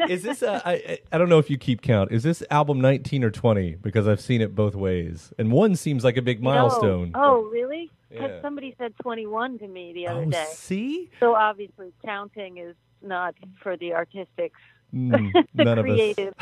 [0.09, 0.43] Is this?
[0.43, 2.13] Uh, I I- I don't know if you keep count.
[2.13, 3.77] Is this album 19 or 20?
[3.77, 7.13] Because I've seen it both ways, and one seems like a big milestone.
[7.15, 7.91] Oh, oh really?
[8.11, 8.41] 'Cause Yeah.
[8.43, 10.47] somebody said 21 to me the other Oh, day.
[10.53, 11.11] see?
[11.21, 14.53] So obviously counting is not for the artistic,
[14.95, 15.91] Mm, the none of us.
[16.15, 16.35] creative.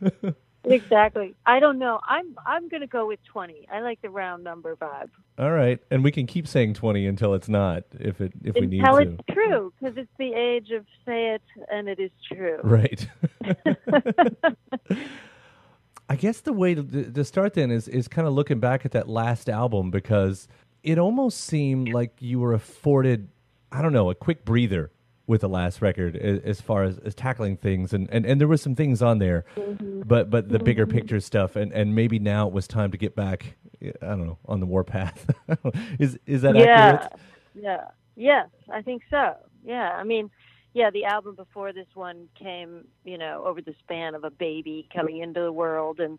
[0.64, 1.34] exactly.
[1.44, 2.00] I don't know.
[2.06, 3.66] I'm I'm going to go with 20.
[3.72, 5.10] I like the round number vibe.
[5.38, 8.66] All right, and we can keep saying 20 until it's not, if it if we
[8.66, 9.02] need Until to.
[9.12, 12.58] it's true, because it's the age of say it and it is true.
[12.62, 13.08] Right.
[16.10, 18.92] I guess the way to, to start then is is kind of looking back at
[18.92, 20.48] that last album because
[20.82, 23.28] it almost seemed like you were afforded,
[23.72, 24.90] I don't know, a quick breather
[25.26, 28.48] with the last record as, as far as, as tackling things and, and, and there
[28.48, 30.00] was some things on there, mm-hmm.
[30.06, 33.14] but but the bigger picture stuff and, and maybe now it was time to get
[33.14, 35.30] back, I don't know, on the warpath.
[35.98, 36.62] is is that yeah.
[36.64, 37.12] accurate?
[37.54, 37.84] Yeah.
[38.16, 39.34] Yes, I think so.
[39.64, 39.92] Yeah.
[39.92, 40.30] I mean,
[40.74, 44.88] yeah, the album before this one came, you know, over the span of a baby
[44.94, 46.18] coming into the world and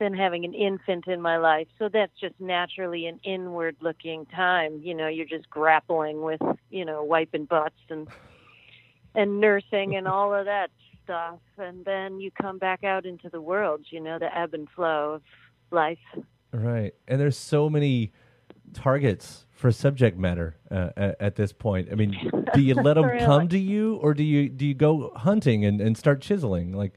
[0.00, 1.68] then having an infant in my life.
[1.78, 4.80] So that's just naturally an inward looking time.
[4.82, 6.40] You know, you're just grappling with,
[6.70, 8.08] you know, wiping butts and
[9.14, 10.70] and nursing and all of that
[11.04, 11.38] stuff.
[11.58, 15.14] And then you come back out into the world, you know, the ebb and flow
[15.14, 15.22] of
[15.70, 15.98] life.
[16.52, 16.94] Right.
[17.06, 18.12] And there's so many
[18.72, 21.88] targets for subject matter uh, at, at this point.
[21.92, 22.16] I mean,
[22.54, 23.24] do you let them Really?
[23.24, 26.72] come to you or do you do you go hunting and, and start chiseling?
[26.72, 26.94] Like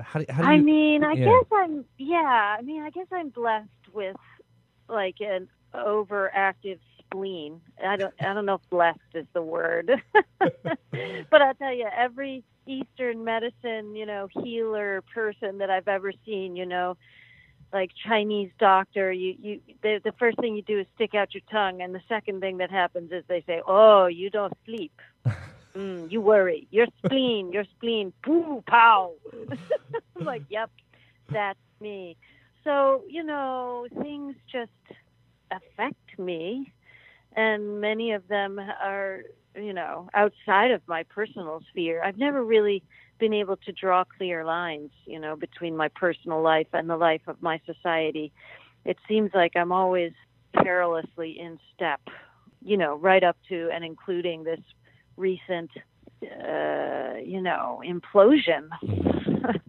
[0.00, 1.24] how do, how do I mean, I yeah.
[1.26, 4.16] guess I'm yeah, I mean, I guess I'm blessed with
[4.88, 7.60] like an overactive spleen.
[7.84, 9.90] I don't I don't know if blessed is the word.
[10.38, 16.56] but I'll tell you every eastern medicine, you know, healer person that I've ever seen,
[16.56, 16.96] you know,
[17.72, 21.42] like Chinese doctor, you you the, the first thing you do is stick out your
[21.50, 24.92] tongue and the second thing that happens is they say, "Oh, you don't sleep."
[25.76, 26.66] mm, you worry.
[26.70, 29.12] Your spleen, your spleen, poo, pow.
[30.16, 30.70] I'm like, yep,
[31.30, 32.16] that's me.
[32.64, 34.70] So, you know, things just
[35.50, 36.72] affect me.
[37.34, 39.20] And many of them are,
[39.56, 42.02] you know, outside of my personal sphere.
[42.02, 42.82] I've never really
[43.18, 47.22] been able to draw clear lines, you know, between my personal life and the life
[47.26, 48.32] of my society.
[48.84, 50.12] It seems like I'm always
[50.52, 52.00] perilously in step,
[52.60, 54.60] you know, right up to and including this
[55.16, 55.70] recent,
[56.22, 58.68] uh, you know, implosion.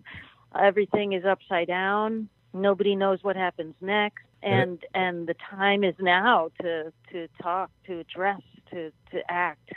[0.59, 2.29] Everything is upside down.
[2.53, 7.99] Nobody knows what happens next, and and the time is now to to talk, to
[7.99, 9.71] address, to to act.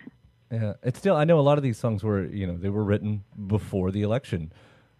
[0.51, 1.17] Yeah, it's still.
[1.17, 4.03] I know a lot of these songs were, you know, they were written before the
[4.03, 4.53] election,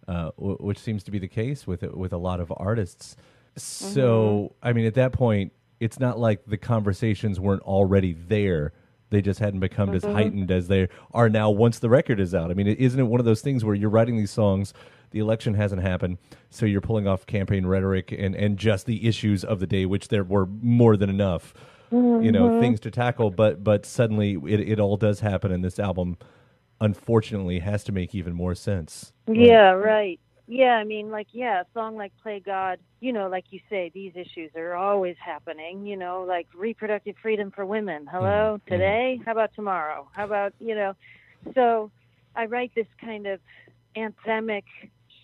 [0.07, 3.15] uh, w- which seems to be the case with with a lot of artists.
[3.55, 8.73] So, I mean, at that point, it's not like the conversations weren't already there.
[9.09, 10.11] They just hadn't become as Mhm.
[10.13, 12.51] heightened as they are now once the record is out.
[12.51, 14.73] I mean, isn't it one of those things where you're writing these songs,
[15.11, 16.17] the election hasn't happened,
[16.49, 20.09] so you're pulling off campaign rhetoric and, and just the issues of the day, which
[20.09, 21.53] there were more than enough,
[21.91, 22.59] you know, Mhm.
[22.59, 23.31] things to tackle.
[23.31, 26.17] But but suddenly it, it all does happen, and this album,
[26.81, 29.13] unfortunately, has to make even more sense.
[29.31, 30.19] Yeah, right.
[30.47, 33.91] Yeah, I mean, like, yeah, a song like Play God, you know, like you say,
[33.93, 38.07] these issues are always happening, you know, like reproductive freedom for women.
[38.09, 38.55] Hello, mm-hmm.
[38.55, 38.71] Mm-hmm.
[38.73, 39.19] today?
[39.25, 40.07] How about tomorrow?
[40.13, 40.93] How about, you know,
[41.53, 41.91] so
[42.35, 43.41] I write this kind of
[43.97, 44.63] anthemic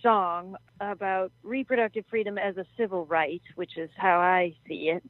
[0.01, 5.03] song about reproductive freedom as a civil right, which is how I see it.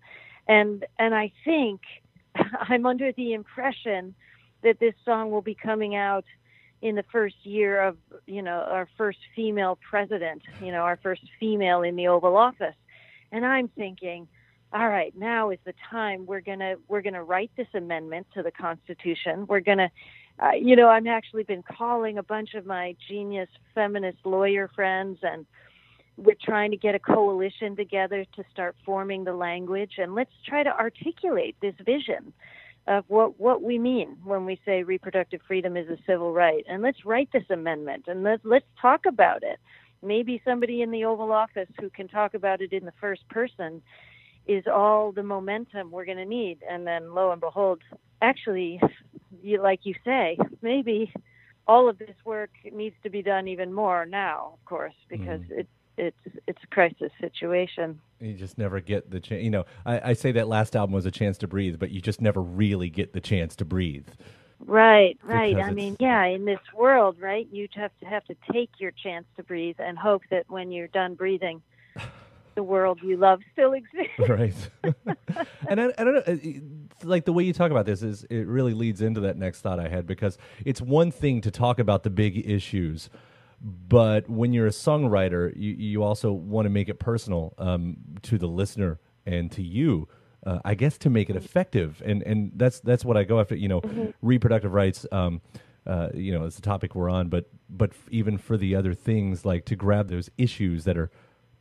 [0.47, 1.81] And and I think
[2.35, 4.13] I'm under the impression
[4.61, 6.25] that this song will be coming out
[6.83, 11.23] in the first year of you know our first female president you know our first
[11.39, 12.75] female in the oval office.
[13.31, 14.27] And i'm thinking
[14.73, 18.51] all right now is the time we're to we're to write this amendment to the
[18.51, 19.45] constitution.
[19.47, 19.89] We're to
[20.43, 25.19] uh, you know I've actually been calling a bunch of my genius feminist lawyer friends
[25.23, 25.45] and
[26.17, 29.93] we're trying to get a coalition together to start forming the language.
[29.97, 32.33] And let's try to articulate this vision
[32.87, 36.65] of what what we mean when we say reproductive freedom is a civil right.
[36.67, 39.59] And let's write this amendment and let's let's talk about it.
[40.01, 43.81] Maybe somebody in the oval office who can talk about it in the first person
[44.45, 46.59] is all the momentum we're going to need.
[46.69, 47.81] And then lo and behold
[48.21, 48.81] actually
[49.41, 51.11] you like you say maybe
[51.67, 55.59] all of this work needs to be done even more now of course because mm-hmm.
[55.59, 55.67] it
[55.97, 56.17] it's
[56.47, 59.43] it's a crisis situation You just never get the chance.
[59.43, 62.01] You know, I, I say that last album was a chance to breathe, but you
[62.01, 64.07] just never really get the chance to breathe.
[64.65, 65.57] Right, right.
[65.57, 69.25] I mean, yeah, in this world, right, you have to have to take your chance
[69.35, 71.61] to breathe and hope that when you're done breathing,
[72.55, 74.19] the world you love still exists.
[74.29, 74.55] right.
[75.67, 76.39] and I, I don't know,
[77.03, 79.79] like the way you talk about this is it really leads into that next thought
[79.79, 83.09] I had because it's one thing to talk about the big issues,
[83.63, 88.37] but when you're a songwriter, you, you also want to make it personal um, to
[88.37, 90.07] the listener and to you.
[90.45, 93.55] Uh, I guess to make it effective, and and that's that's what I go after.
[93.55, 94.13] You know, Mhm.
[94.21, 95.05] reproductive rights.
[95.09, 95.41] Um,
[95.87, 98.93] uh, you know, it's the topic we're on, but but f- even for the other
[98.93, 101.09] things, like to grab those issues that are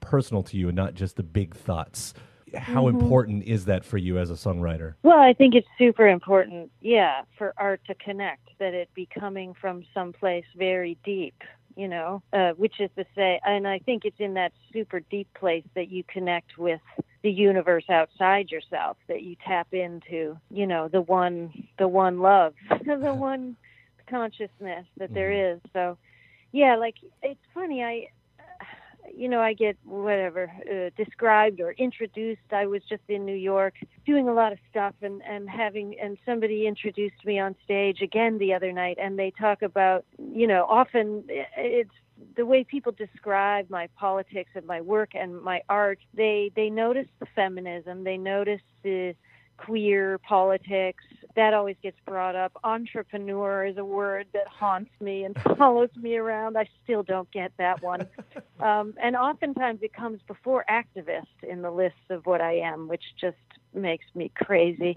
[0.01, 2.13] personal to you and not just the big thoughts.
[2.57, 2.91] How Mhm.
[3.01, 4.95] important is that for you as a songwriter?
[5.05, 9.55] Well, I think it's super important, yeah, for art to connect, that it be coming
[9.55, 11.35] from someplace very deep,
[11.77, 15.29] you know, uh, which is to say, and I think it's in that super deep
[15.35, 16.81] place that you connect with
[17.23, 22.55] the universe outside yourself, that you tap into, you know, the one, the one love,
[22.85, 23.57] the one
[24.09, 25.61] consciousness that there is.
[25.73, 25.97] So,
[26.53, 28.09] yeah, like it's funny, I,
[29.15, 32.53] you know, I get whatever uh, described or introduced.
[32.53, 33.75] I was just in New York
[34.07, 38.39] doing a lot of stuff, and and having and somebody introduced me on stage again
[38.39, 41.91] the other night, and they talk about, you know, often it's
[42.37, 45.99] the way people describe my politics and my work and my art.
[46.15, 49.15] They they notice the feminism, they notice the
[49.57, 52.53] queer politics that always gets brought up.
[52.63, 56.59] Entrepreneur is a word that haunts me and follows me around.
[56.59, 58.07] I still don't get that one.
[58.61, 63.03] Um, and oftentimes it comes before activist in the list of what i am which
[63.21, 63.37] just
[63.75, 64.95] makes me crazy.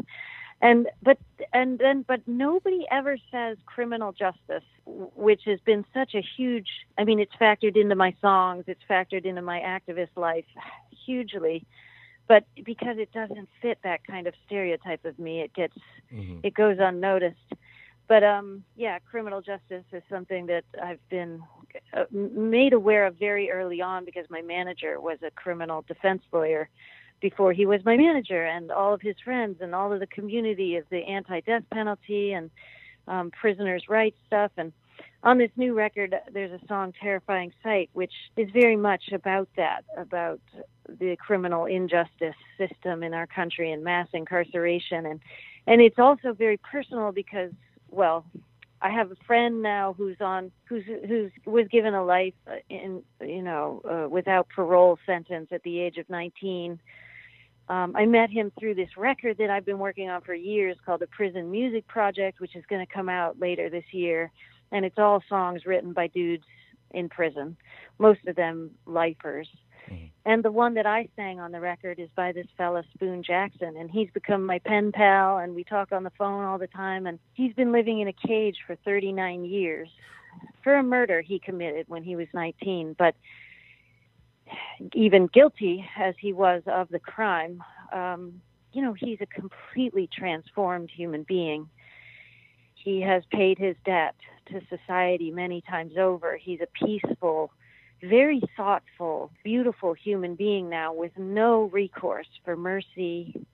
[0.61, 1.17] And but
[1.51, 6.67] and then but nobody ever says criminal justice which has been such a huge
[6.99, 8.65] i mean it's factored into my songs.
[8.67, 10.45] It's factored into my activist life
[11.05, 11.65] hugely
[12.27, 15.77] but because it doesn't fit that kind of stereotype of me it gets
[16.43, 17.53] it goes unnoticed.
[18.07, 21.41] But um yeah criminal justice is something that i've been
[21.93, 26.69] uh, made aware of very early on because my manager was a criminal defense lawyer
[27.21, 28.45] before he was my manager.
[28.45, 32.49] And all of his friends and all of the community of the anti-death penalty and
[33.07, 34.51] um, prisoners' rights stuff.
[34.57, 34.71] And
[35.25, 39.83] on this new record, there's a song, Terrifying Sight, which is very much about that,
[39.97, 40.39] about
[40.87, 45.07] the criminal injustice system in our country and mass incarceration.
[45.07, 45.19] And,
[45.65, 47.51] and it's also very personal because,
[47.89, 48.23] well,
[48.81, 52.35] I have a friend now who's on who's who's was given a life
[52.69, 56.79] in you know uh, without parole sentence at the age of 19.
[57.67, 61.01] Um, I met him through this record that I've been working on for years called
[61.01, 64.31] the Prison Music Project, which is going to come out later this year,
[64.71, 66.45] and it's all songs written by dudes
[66.91, 67.57] in prison,
[67.99, 69.47] most of them lifers.
[70.25, 73.77] And the one that I sang on the record is by this fella Spoon Jackson,
[73.77, 77.05] and he's become my pen pal, and we talk on the phone all the time.
[77.05, 79.87] And he's been living in a cage for 39 years
[80.63, 82.95] for a murder he committed when he was 19.
[82.97, 83.15] But
[84.93, 87.63] even guilty as he was of the crime,
[87.93, 88.41] um,
[88.73, 91.69] you know, he's a completely transformed human being.
[92.73, 94.15] He has paid his debt
[94.47, 96.37] to society many times over.
[96.37, 97.51] He's a peaceful
[98.01, 103.45] very thoughtful, beautiful human being now with no recourse for mercy.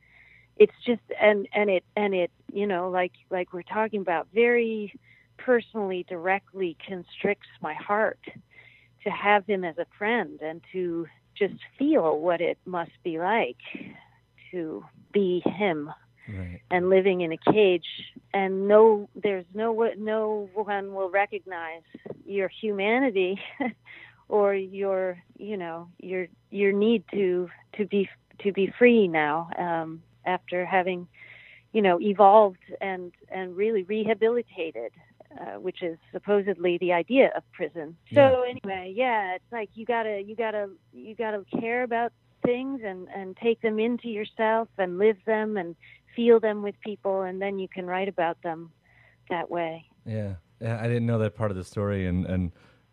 [0.57, 4.93] It's just and and it and it you know like like we're talking about very
[5.37, 8.19] personally directly constricts my heart
[9.03, 13.57] to have him as a friend and to just feel what it must be like
[14.51, 15.89] to be him
[16.27, 16.61] Right.
[16.69, 17.85] and living in a cage
[18.33, 21.81] and no there's no no one will recognize
[22.25, 23.39] your humanity
[24.29, 28.07] or your you know your your need to to be
[28.39, 31.07] to be free now um, after having
[31.73, 34.91] you know evolved and and really rehabilitated
[35.39, 40.21] uh, which is supposedly the idea of prison so anyway yeah it's like you gotta
[40.21, 42.11] you gotta you gotta care about
[42.45, 45.75] things and and take them into yourself and live them and
[46.15, 48.71] feel them with people and then you can write about them
[49.29, 50.79] that way Yeah, yeah.
[50.81, 52.51] I didn't know that part of the story, and and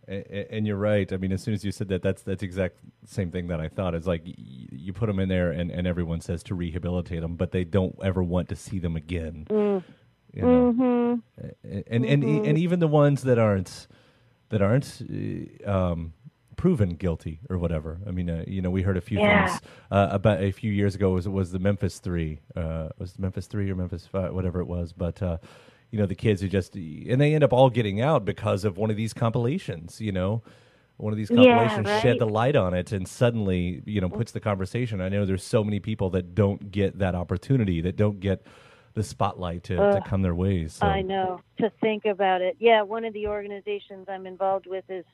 [0.08, 1.12] and you're right.
[1.12, 3.68] I mean, as soon as you said that, that's that's exact same thing that I
[3.68, 3.94] thought.
[3.94, 7.36] Is like y- you put them in there, and, and everyone says to rehabilitate them,
[7.36, 9.46] but they don't ever want to see them again.
[9.50, 9.82] mm.
[10.32, 10.72] You know?
[10.72, 11.14] hmm
[11.92, 12.48] and and Mhm.
[12.48, 13.86] and even the ones that aren't
[14.50, 15.02] that aren't
[15.66, 16.12] um,
[16.59, 18.00] proven guilty or whatever.
[18.06, 19.46] I mean, uh, you know, we heard a few Yeah.
[19.48, 21.12] things uh, about a few years ago.
[21.12, 22.40] Was was the Memphis Three?
[22.56, 24.34] Uh, was Memphis Three or Memphis Five?
[24.34, 25.22] Whatever it was, but.
[25.22, 25.38] Uh,
[25.90, 28.76] you know the kids who just and they end up all getting out because of
[28.76, 30.42] one of these compilations you know
[30.98, 34.32] one of these Yeah, compilations shed the light on it and suddenly you know puts
[34.32, 38.20] the conversation i know there's so many people that don't get that opportunity that don't
[38.20, 38.46] get
[38.94, 42.56] the spotlight to, to come their ways so I know to think about it.
[42.59, 45.04] Yeah, one of the organizations I'm involved with is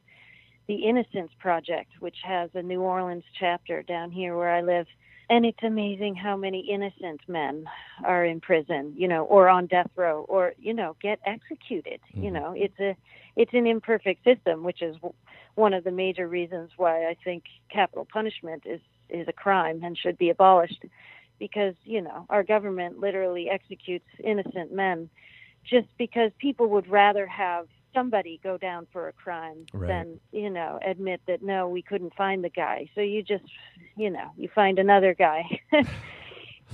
[0.67, 4.87] the Innocence Project, which has a New Orleans chapter down here where I live.
[5.31, 7.65] And it's amazing how many innocent men
[8.05, 12.01] are in prison, you know, or on death row, or you know, get executed.
[12.13, 12.35] You mm-hmm.
[12.35, 12.95] know, it's a
[13.35, 15.15] it's an imperfect system, which is w-
[15.55, 19.97] one of the major reasons why I think capital punishment is is a crime and
[19.97, 20.85] should be abolished
[21.39, 25.09] because you know our government literally executes innocent men
[25.65, 29.89] just because people would rather have somebody go down for a crime Right.
[29.89, 32.89] than you know admit that no we couldn't find the guy.
[32.95, 33.45] So you just
[33.97, 35.45] you know you find another guy.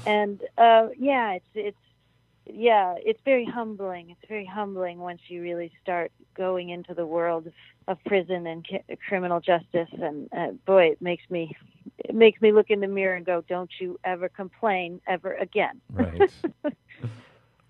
[0.06, 1.78] And uh yeah it's it's
[2.46, 4.10] yeah it's very humbling.
[4.10, 7.52] It's very humbling once you really start going into the world of,
[7.88, 9.88] of prison and ki- criminal justice.
[9.92, 11.54] And uh, boy it makes me
[11.98, 15.80] it makes me look in the mirror and go don't you ever complain ever again.
[15.92, 16.24] Right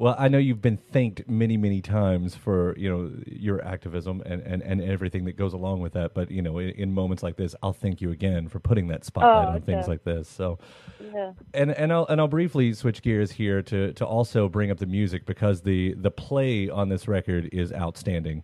[0.01, 4.40] well i know you've been thanked many many times for you know your activism and,
[4.42, 7.36] and, and everything that goes along with that but you know in, in moments like
[7.36, 10.59] this i'll thank you again for putting that spotlight Oh, on things like this so
[11.12, 14.78] yeah and and I'll and I'll briefly switch gears here to to also bring up
[14.78, 18.42] the music because the the play on this record is outstanding.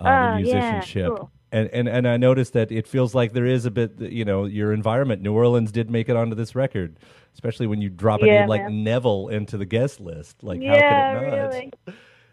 [0.00, 1.16] Uh, Ah, the yeah, musicianship.
[1.16, 1.30] cool.
[1.52, 4.44] And, and and I noticed that it feels like there is a bit, you know,
[4.46, 5.22] your environment.
[5.22, 6.98] New Orleans did make it onto this record,
[7.34, 8.84] especially when you drop a Yeah, name like man.
[8.84, 10.42] Neville into the guest list.
[10.42, 11.22] Like, yeah how could it not?
[11.32, 11.72] really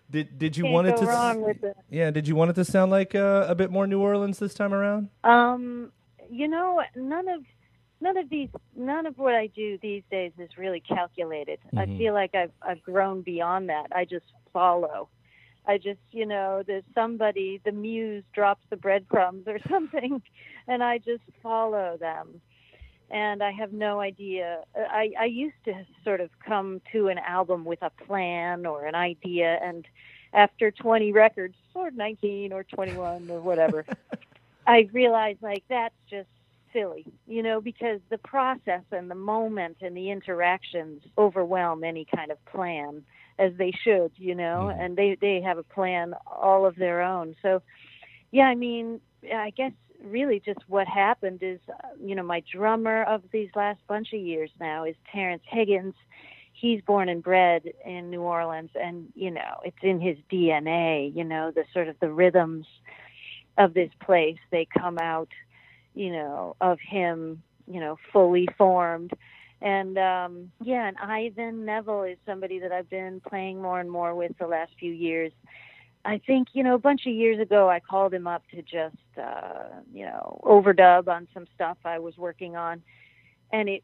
[0.09, 1.05] Did did you Can't want it to?
[1.05, 1.53] wrong.
[1.91, 4.53] Yeah, did you want it to sound like uh, a bit more New Orleans this
[4.53, 5.09] time around?
[5.23, 5.91] Um,
[6.29, 7.41] you know, none of
[8.01, 11.59] none of these none of what I do these days is really calculated.
[11.77, 11.97] I Mhm.
[11.97, 13.87] feel like I've I've grown beyond that.
[13.95, 15.09] I just follow.
[15.65, 20.21] I just, you know, there's somebody, the muse drops the breadcrumbs or something,
[20.67, 22.41] and I just follow them.
[23.09, 24.63] And I have no idea.
[24.75, 28.95] I, I used to sort of come to an album with a plan or an
[28.95, 29.85] idea, and
[30.33, 33.85] after 20 records, or 19 or 21 or whatever,
[34.67, 36.29] I realized like that's just
[36.73, 42.31] silly, you know, because the process and the moment and the interactions overwhelm any kind
[42.31, 43.03] of plan,
[43.39, 44.79] as they should, you know, Mm-hmm.
[44.79, 47.35] and they they have a plan all of their own.
[47.41, 47.61] So,
[48.31, 49.01] yeah, I mean,
[49.33, 49.71] I guess
[50.03, 54.19] really just what happened is, uh, you know, my drummer of these last bunch of
[54.19, 55.95] years now is Terence Higgins.
[56.53, 61.13] He's born and bred in New Orleans, and you know, it's in his DNA.
[61.15, 62.65] You know, the sort of the rhythms
[63.57, 65.29] of this place they come out
[65.93, 69.11] you know of him you know fully formed
[69.63, 74.13] and um yeah and ivan neville is somebody that i've been playing more and more
[74.13, 75.31] with the last few years.
[76.05, 78.97] I think you know a bunch of years ago i called him up to just
[79.17, 82.83] uh you know overdub on some stuff i was working on.
[83.53, 83.83] And it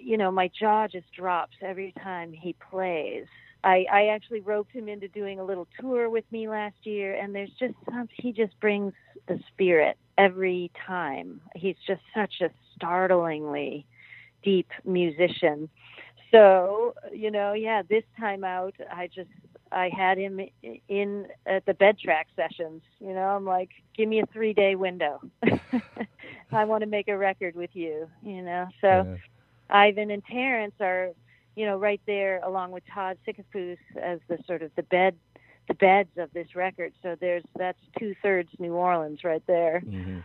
[0.00, 3.26] you know my jaw just drops every time he plays.
[3.62, 7.34] I, I actually roped him into doing a little tour with me last year, and
[7.34, 8.94] there's just some, he just brings
[9.28, 11.42] the spirit every time.
[11.54, 13.84] He's just such a startlingly
[14.42, 15.68] deep musician.
[16.30, 19.30] So, you know, yeah, this time out, I just,
[19.72, 20.40] I had him
[20.88, 22.82] in at the bed track sessions.
[23.00, 25.20] You know, I'm like, give me a three day window.
[26.52, 28.66] I want to make a record with you, you know.
[28.80, 29.06] So,
[29.70, 31.10] Ivan and Terence are
[31.56, 35.14] you know, right there along with Todd Sickafoose as the sort of the bed,
[35.68, 36.92] the beds of this record.
[37.02, 39.80] So there's that's two thirds New Orleans right there.
[39.80, 40.20] hmm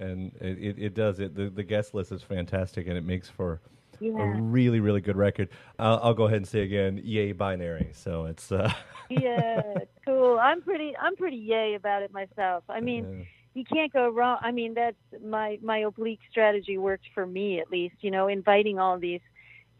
[0.00, 1.34] And it, it, it does it.
[1.36, 3.60] The, the guest list is fantastic, and it makes for
[4.00, 4.18] Yeah.
[4.22, 5.50] a really really good record.
[5.78, 7.90] I'll, I'll go ahead and say again, yay binary.
[7.92, 8.72] So it's uh,
[9.10, 9.60] yeah,
[10.06, 10.38] cool.
[10.40, 12.64] I'm pretty, I'm pretty yay about it myself.
[12.68, 14.38] I mean, you can't go wrong.
[14.42, 17.96] I mean, that's my my oblique strategy worked for me at least.
[18.00, 19.20] You know, inviting all these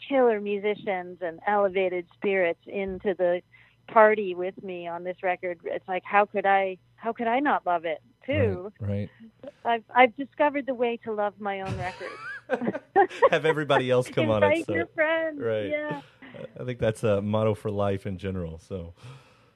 [0.08, 3.42] killer musicians and elevated spirits into the
[3.92, 5.60] party with me on this record.
[5.64, 8.72] It's like how could I how could I not love it too?
[8.80, 9.08] right.
[9.64, 12.10] I've I've discovered the way to love my own record.
[13.30, 14.66] Have everybody else come on Invite it.
[14.66, 15.40] So, your friends.
[15.40, 15.70] Right.
[15.70, 16.00] Yeah.
[16.58, 18.58] I think that's a motto for life in general.
[18.58, 18.94] So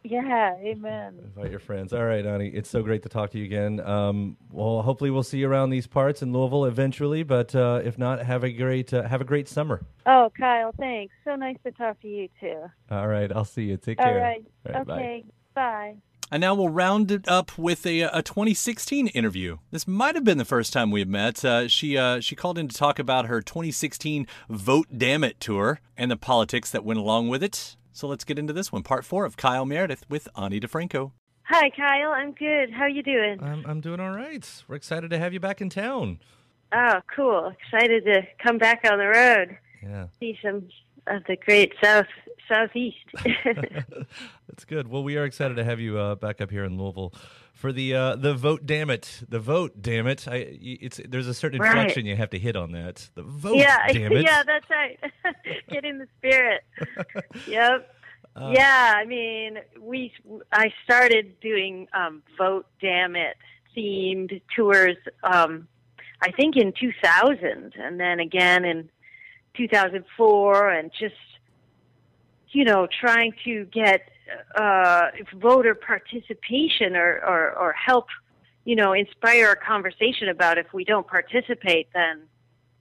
[0.03, 1.19] Yeah, amen.
[1.25, 1.93] invite your friends.
[1.93, 3.81] All right, Ani, it's so great to talk to you again.
[3.81, 7.23] Um, well, hopefully we'll see you around these parts in Louisville eventually.
[7.23, 9.87] But uh, if not, have a great uh, have a great summer.
[10.07, 11.15] Oh, Kyle, thanks.
[11.25, 12.65] So nice to talk to you too.
[12.91, 13.77] All right, I'll see you.
[13.77, 14.21] Take All care.
[14.21, 14.45] right.
[14.67, 14.95] All right, bye.
[14.95, 15.25] okay.
[15.55, 15.95] Bye.
[16.35, 19.59] And now we'll round it up with a, a 2016 interview.
[19.71, 21.45] This might have been the first time we have met.
[21.45, 25.79] Uh, she uh, she called in to talk about her 2016 Vote Damn It tour
[25.97, 27.77] and the politics that went along with it.
[27.93, 31.13] So let's get into this one, part four of Kyle Meredith with Ani DiFranco.
[31.45, 32.11] Hi, Kyle.
[32.11, 32.73] I'm good.
[32.73, 33.39] How you doing?
[33.41, 34.45] I'm I'm doing all right.
[34.67, 36.19] We're excited to have you back in town.
[36.75, 37.55] Oh, cool.
[37.63, 39.57] Excited to come back on the road.
[39.85, 40.07] Yeah.
[40.19, 40.67] See some
[41.07, 42.07] of the great south
[42.49, 42.97] southeast.
[44.49, 44.89] That's good.
[44.89, 47.13] Well, we are excited to have you uh, back up here in Louisville
[47.53, 48.67] for the uh, the vote.
[48.67, 49.81] Damn it, the vote.
[49.81, 50.27] Damn it.
[50.29, 51.97] I, it's there's a certain Right.
[51.97, 53.09] you have to hit on that.
[53.15, 53.57] The vote.
[53.57, 54.23] yeah, Damn it.
[54.25, 54.99] yeah, that's right.
[55.71, 56.63] Get in the spirit.
[57.47, 57.91] yep.
[58.37, 60.13] Uh, yeah, I mean, we
[60.53, 63.37] I started doing um, vote damn it
[63.77, 64.97] themed tours.
[65.23, 65.69] Um,
[66.21, 68.89] I think in 2000, and then again in
[69.57, 71.15] 2004, and just
[72.49, 74.03] you know trying to get
[74.57, 78.07] uh, voter participation or, or or help
[78.65, 82.23] you know inspire a conversation about if we don't participate, then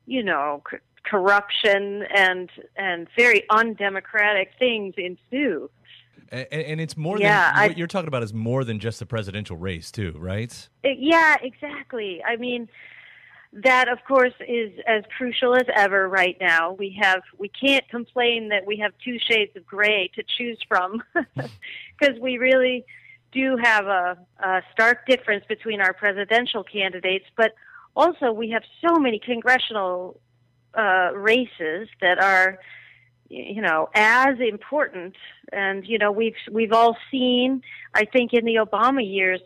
[0.06, 0.62] you know.
[0.70, 5.70] c- corruption and and very undemocratic things ensue.
[6.30, 9.00] And, and it's more Yeah, than I- what you're talking about is more than just
[9.00, 10.70] the presidential race, too, right?
[10.86, 12.24] Uh, Yeah, exactly.
[12.24, 12.70] I mean,
[13.62, 16.74] that of course is as crucial as ever right now.
[16.74, 21.04] We have we can't complain that we have two shades of gray to choose from
[21.36, 22.86] because we really
[23.32, 27.54] do have a, a stark difference between our presidential candidates, but
[27.96, 30.20] also we have so many congressional
[30.76, 32.60] uh, races that are
[33.30, 35.16] you know as important
[35.52, 37.62] and you know we've we've all seen
[37.94, 39.40] i think in the obama years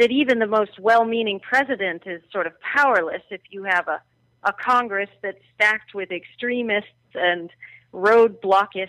[0.00, 4.00] that even the most well-meaning president is sort of powerless if you have a
[4.44, 7.50] a congress that's stacked with extremists and
[7.92, 8.88] roadblockists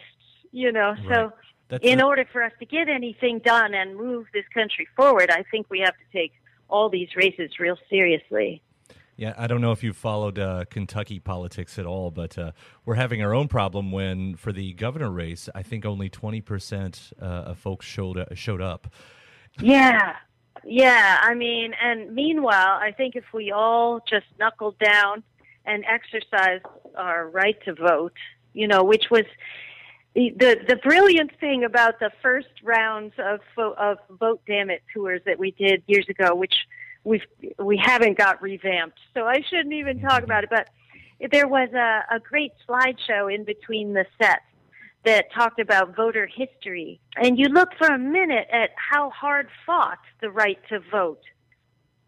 [0.52, 1.34] you know so
[1.68, 5.30] That's in a- order for us to get anything done and move this country forward
[5.30, 6.32] i think we have to take
[6.70, 8.62] all these races real seriously
[9.18, 12.52] Yeah, I don't know if you've followed uh, Kentucky politics at all, but uh,
[12.86, 17.26] we're having our own problem when, for the governor race, I think only 20% uh,
[17.52, 18.88] of folks showed, uh, showed up.
[19.60, 20.16] Yeah.
[20.66, 21.18] Yeah.
[21.22, 25.24] I mean, and meanwhile, I think if we all just knuckled down
[25.66, 26.66] and exercised
[26.96, 28.14] our right to vote,
[28.54, 29.26] you know, which was
[30.14, 35.40] the the, brilliant thing about the first rounds of of vote damn it tours that
[35.40, 36.54] we did years ago, which
[37.04, 37.26] we've
[37.58, 40.50] we haven't got revamped, so I shouldn't even talk about it.
[40.50, 40.70] But
[41.32, 44.44] there was a, a great slideshow in between the sets
[45.04, 50.00] that talked about voter history, and you look for a minute at how hard fought
[50.22, 51.22] the right to vote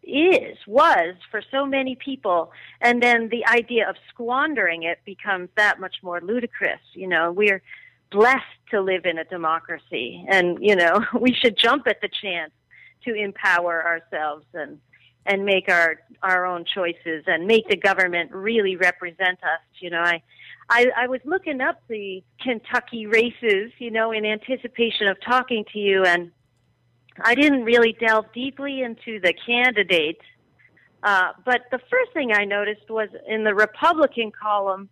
[0.06, 2.52] is was for so many people.
[2.80, 6.80] And then the idea of squandering it becomes that much more ludicrous.
[6.92, 7.62] You know we're
[8.10, 12.52] blessed to live in a democracy and you know we should jump at the chance
[13.04, 14.78] to empower ourselves and
[15.26, 19.60] and make our our own choices and make the government really represent us.
[19.80, 20.22] You know i
[20.68, 25.78] I, I was looking up the Kentucky races, you know, in anticipation of talking to
[25.78, 26.30] you, and
[27.20, 30.24] I didn't really delve deeply into the candidates.
[31.02, 34.88] Uh, but the first thing I noticed was in the Republican column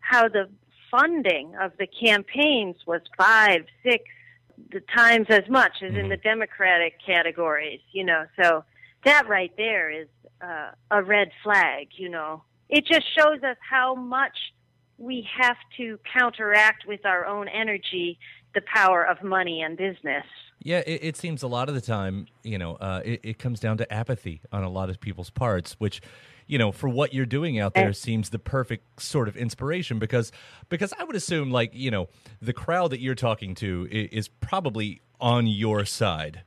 [0.00, 0.48] how the
[0.90, 4.04] funding of the campaigns was five, six
[4.70, 8.24] the times as much as in the Democratic categories, you know.
[8.40, 8.64] So
[9.04, 10.06] that right there is
[10.40, 12.42] uh, a red flag, you know.
[12.68, 14.36] It just shows us how much
[14.98, 18.18] we have to counteract with our own energy
[18.54, 20.24] the power of money and business.
[20.62, 23.60] Yeah, it, it seems a lot of the time, you know, uh, it, it comes
[23.60, 26.00] down to apathy on a lot of people's parts, which
[26.46, 30.30] you know for what you're doing out there seems the perfect sort of inspiration because
[30.68, 32.08] because I would assume like you know
[32.42, 36.42] the crowd that you're talking to is, is probably on your side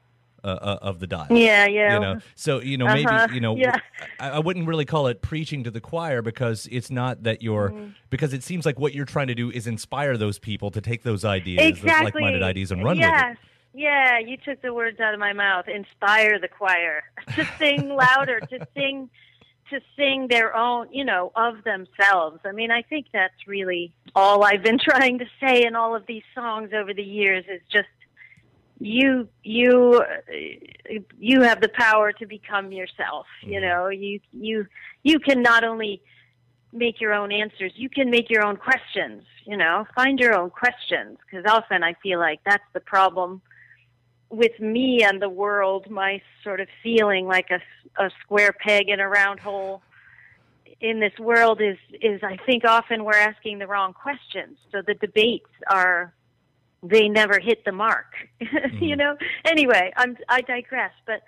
[0.48, 1.28] uh, uh, of the dial.
[1.30, 1.94] Yeah, yeah.
[1.94, 2.96] You know, so you know Uh-huh,
[3.28, 3.76] maybe you know yeah.
[4.20, 7.70] I, I wouldn't really call it preaching to the choir because it's not that you're
[7.70, 7.90] Mm-hmm.
[8.10, 11.04] because it seems like what you're trying to do is inspire those people to take
[11.04, 12.06] those ideas, those exactly.
[12.06, 13.10] like-minded ideas, and run with it.
[13.12, 13.38] yes.
[13.74, 15.68] Yeah, you took the words out of my mouth.
[15.68, 17.04] Inspire the choir
[17.36, 19.10] to sing louder, to sing
[19.70, 22.40] to sing their own, you know, of themselves.
[22.46, 26.08] I mean, I think that's really all I've been trying to say in all of
[26.08, 27.90] these songs over the years is just
[28.80, 30.04] you you
[31.18, 33.68] you have the power to become yourself you mm-hmm.
[33.68, 33.88] know?
[33.90, 34.68] You you
[35.04, 36.02] you can not only
[36.74, 39.86] make your own answers you can make your own questions you know?
[39.96, 43.42] Find your own questions because often i feel like that's the problem
[44.30, 47.62] with me and the world my sort of feeling like a,
[48.04, 49.82] a square peg in a round hole
[50.82, 54.58] in this world is is i think often we're asking the wrong questions.
[54.72, 56.14] So the debates are
[56.84, 58.14] they never hit the mark
[58.80, 59.16] you know?
[59.46, 61.22] Anyway i'm i digress but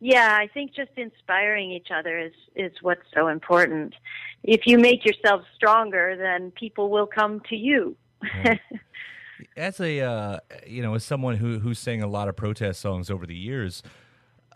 [0.00, 3.94] yeah i think just inspiring each other is is what's so important.
[4.42, 7.96] If you make yourself stronger then people will come to you.
[9.56, 13.10] As a uh, you know as someone who who sang a lot of protest songs
[13.10, 13.82] over the years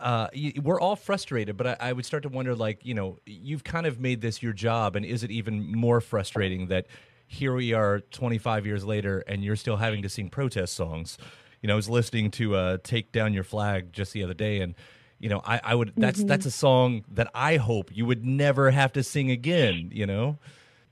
[0.01, 0.29] uh,
[0.63, 3.87] we're all frustrated but I, I would start to wonder like you know you've kind
[3.87, 6.87] of made this your job and is it even more frustrating that
[7.35, 11.19] here we are 25 years later and you're still having to sing protest songs
[11.61, 14.61] you know i was listening to uh, take down your flag just the other day
[14.61, 14.75] and
[15.19, 16.29] you know i, I would that's Mhm.
[16.29, 20.39] that's a song that i hope you would never have to sing again you know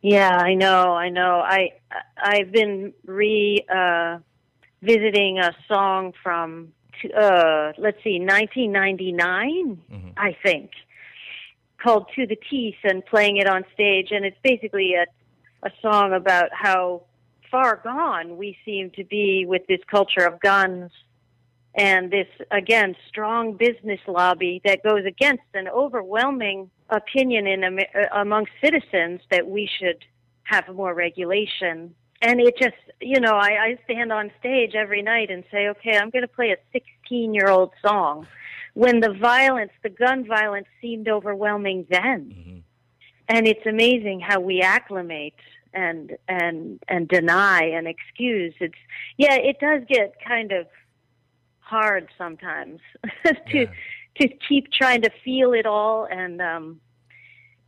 [0.02, 1.40] Yeah, I know, I know.
[1.58, 1.70] I
[2.16, 4.18] I've been re uh,
[4.82, 6.72] visiting a song from
[7.16, 9.80] uh, let's see, 1999,
[10.16, 10.70] I think,
[11.82, 15.06] called "To the Teeth" and playing it on stage, and it's basically a
[15.62, 17.02] a song about how
[17.50, 20.90] far gone we seem to be with this culture of guns
[21.74, 27.80] and this again strong business lobby that goes against an overwhelming opinion in uh,
[28.14, 30.04] among citizens that we should
[30.44, 31.94] have more regulation.
[32.20, 35.96] And it just you know I, I stand on stage every night and say okay
[35.96, 38.26] i'm going to play a 16 year old song
[38.74, 42.51] when the violence the gun violence seemed overwhelming then
[43.32, 45.34] and it's amazing how we acclimate
[45.74, 48.82] and and and deny and excuse it's
[49.16, 50.66] yeah it does get kind of
[51.60, 52.80] hard sometimes
[53.50, 53.66] to
[54.20, 56.80] to keep trying to feel it all and um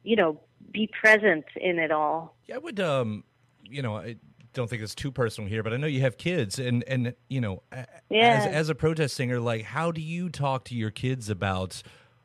[0.03, 0.39] you know
[0.71, 2.81] be present in it all Yeah, I would.
[2.81, 3.25] Um,
[3.63, 4.17] you know, I
[4.55, 7.41] don't think it's too personal here, but I know you have kids, and and you
[7.41, 7.63] know,
[8.11, 8.29] Yeah.
[8.37, 11.83] as as a protest singer, like, how do you talk to your kids about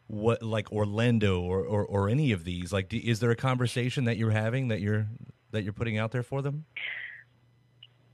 [0.09, 2.73] what, like Orlando or or, or any of these?
[2.73, 5.07] Like, do, is there a conversation that you're having that you're
[5.51, 6.65] that you're putting out there for them?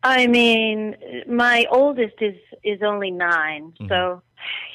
[0.03, 0.95] I mean,
[1.27, 4.21] my oldest is is only 9 so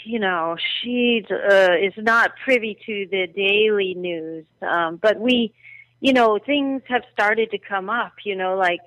[0.04, 4.46] you know she uh, is not privy to the daily news.
[4.62, 5.52] Um, but we,
[6.00, 8.12] you know, things have started to come up.
[8.24, 8.80] You know, like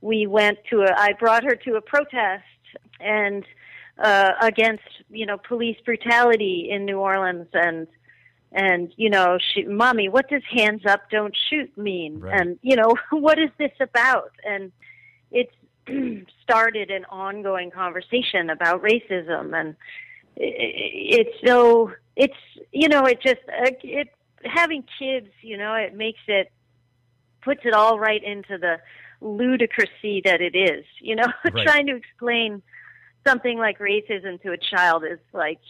[0.00, 2.44] we went to a, I brought her to a protest
[3.00, 3.44] and
[4.02, 7.86] uh, against you know police brutality in New Orleans and.
[8.56, 12.22] And you know, she, mommy, what does "hands up, don't shoot" mean?
[12.30, 14.30] And you know, what is this about?
[14.44, 14.70] And
[15.32, 15.52] it's
[16.42, 19.76] started an ongoing conversation about racism and
[20.36, 22.34] it, it's so it's
[22.72, 24.08] you know it just uh, it
[24.44, 26.50] having kids you know it makes it
[27.42, 28.76] puts it all right into the
[29.20, 31.66] ludicrousy that it is you know Right.
[31.66, 32.62] trying to explain
[33.26, 35.60] something like racism to a child is like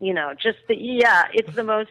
[0.00, 1.90] you know just the yeah it's the most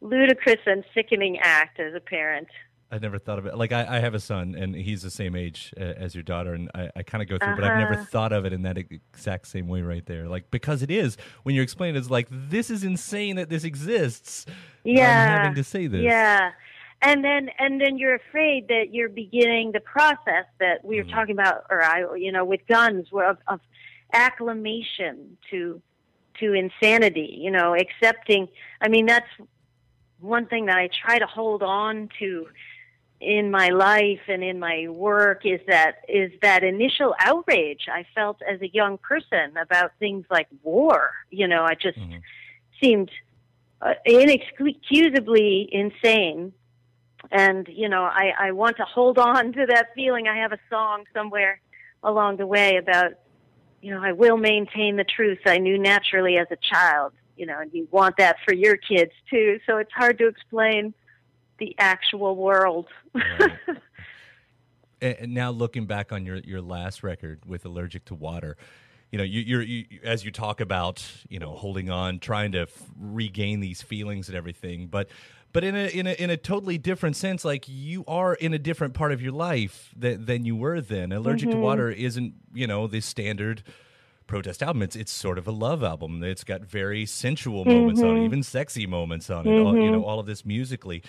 [0.00, 2.48] ludicrous and sickening act as a parent
[2.92, 3.56] I never thought of it.
[3.56, 6.54] Like I, I have a son, and he's the same age uh, as your daughter,
[6.54, 8.04] and I, I kind of go through, but I've never Uh-huh.
[8.04, 10.26] thought of it in that exact same way right there.
[10.26, 14.44] Like because it is when you're explaining, it's like this is insane that this exists.
[14.82, 16.02] yeah I'm having to say this.
[16.02, 16.50] yeah
[17.02, 21.14] and then and then you're afraid that you're beginning the process that we were Mm-hmm.
[21.14, 23.60] talking about or i you know with guns where of, of
[24.12, 25.80] acclimation to
[26.38, 28.48] to insanity you know accepting
[28.80, 29.28] i mean that's
[30.20, 32.46] one thing that i try to hold on to
[33.20, 38.40] in my life and in my work is that is that initial outrage I felt
[38.42, 41.10] as a young person about things like war.
[41.30, 41.98] You know, I just
[42.82, 43.10] seemed
[43.82, 46.52] uh, inexcusably insane.
[47.30, 50.26] And you know, I, I want to hold on to that feeling.
[50.26, 51.60] I have a song somewhere
[52.02, 53.12] along the way about,
[53.80, 57.12] you know, I will maintain the truth I knew naturally as a child.
[57.36, 59.60] You know, and you want that for your kids too.
[59.66, 60.92] So it's hard to explain
[61.58, 62.86] the actual world.
[63.14, 63.80] And
[65.16, 68.58] and now looking back on your, your last record with Allergic to Water,
[69.10, 72.62] you know, you, you're you, as you talk about, you know, holding on, trying to
[72.62, 75.08] f- regain these feelings and everything, but
[75.52, 78.58] but in a in a in a totally different sense, like you are in a
[78.58, 81.12] different part of your life than than you were then.
[81.12, 81.60] Allergic to Mhm.
[81.60, 83.62] Water isn't you know the standard
[84.26, 84.82] protest album.
[84.82, 86.22] It's it's sort of a love album.
[86.22, 88.24] It's got very sensual moments on it, Mhm.
[88.26, 89.58] even sexy moments on it.
[89.58, 91.02] All, you know, all of this musically.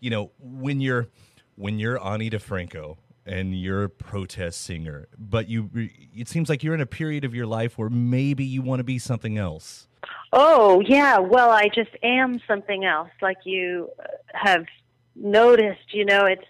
[0.00, 1.08] You know, when you're
[1.56, 5.68] when you're Ani DiFranco and you're a protest singer, but you
[6.14, 8.84] it seems like you're in a period of your life where maybe you want to
[8.84, 9.87] be something else.
[10.32, 11.18] Oh, yeah.
[11.18, 13.90] Well, I just am something else, like you
[14.34, 14.66] have
[15.14, 15.92] noticed.
[15.92, 16.44] You know, it's,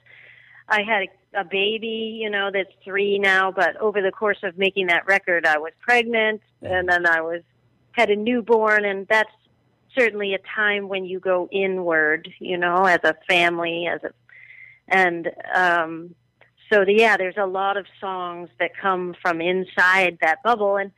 [0.68, 4.58] I had a, a baby, you know, that's three now, but over the course of
[4.58, 7.42] making that record, I was pregnant and then I was,
[7.92, 9.32] had a newborn, and that's
[9.96, 14.10] certainly a time when you go inward, you know, as a family, as a,
[14.86, 16.14] and, um,
[16.70, 20.92] so the, yeah, there's a lot of songs that come from inside that bubble, and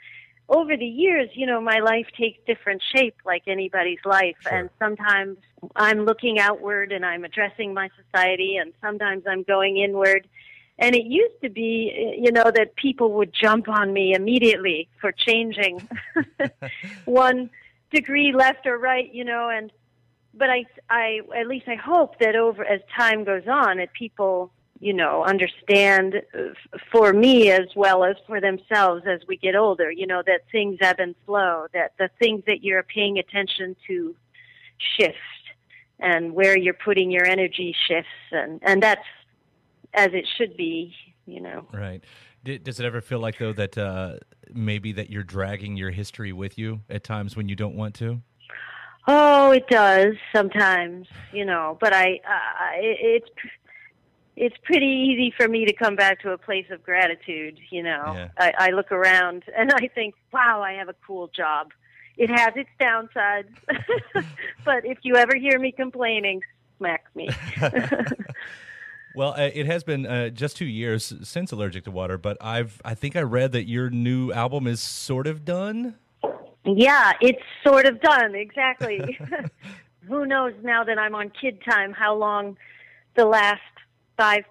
[0.51, 4.37] over the years, you know, my life takes different shape like anybody's life.
[4.51, 5.39] And sometimes
[5.77, 10.29] I'm looking outward and I'm addressing my society, and sometimes I'm going inward.
[10.79, 15.13] And it used to be, you know, that people would jump on me immediately for
[15.13, 15.87] changing
[17.05, 17.51] one
[17.93, 19.71] degree left or right, you know, and
[20.35, 24.53] but I, I, at least I hope that over as time goes on, that people,
[24.81, 26.39] you know, understand uh,
[26.91, 30.79] for me as well as for themselves as we get older, you know, that things
[30.81, 34.17] ebb and flow, that the things that you're paying attention to
[34.97, 35.17] shift
[35.99, 39.05] and where you're putting your energy shifts and, and that's
[39.93, 40.95] as it should be,
[41.27, 41.67] you know.
[41.73, 42.03] Right.
[42.43, 44.15] Does it ever feel like though that uh,
[44.51, 48.23] maybe that you're dragging your history with you at times when you don't want to?
[49.07, 51.77] Oh, it does sometimes, you know.
[51.81, 53.51] But I, uh, it, it's
[54.37, 57.59] it's pretty easy for me to come back to a place of gratitude.
[57.71, 58.29] You know, Yeah.
[58.39, 61.73] I, I look around and I think, wow, I have a cool job.
[62.17, 63.49] It has its downsides,
[64.65, 66.43] but if you ever hear me complaining,
[66.79, 67.29] smack me.
[69.15, 72.81] Well, uh, it has been uh, just two years since Allergic to Water, but I've
[72.85, 75.97] I think I read that your new album is sort of done.
[76.65, 79.19] Yeah, it's sort of done, exactly.
[80.07, 82.57] Who knows now that I'm on kid time how long
[83.17, 83.63] the last
[84.21, 84.45] 5%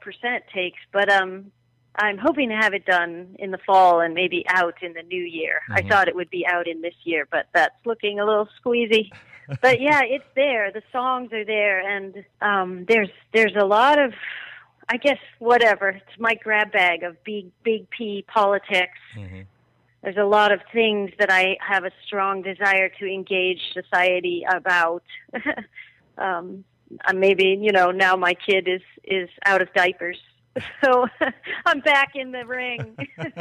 [0.53, 1.51] takes, but um
[1.95, 5.21] I'm hoping to have it done in the fall and maybe out in the new
[5.21, 5.61] year.
[5.71, 5.89] I Mhm.
[5.89, 9.11] thought it would be out in this year, but that's looking a little squeezy.
[9.61, 10.71] but yeah, it's there.
[10.71, 14.13] The songs are there and um there's there's a lot of
[14.91, 15.89] I guess whatever.
[15.89, 18.97] It's my grab bag of big big P politics
[20.01, 25.03] there's a lot of things that I have a strong desire to engage society about.
[26.17, 26.63] um,
[27.07, 30.17] uh, maybe you know now my kid is is out of diapers,
[30.83, 31.07] so
[31.65, 32.97] I'm back in the ring.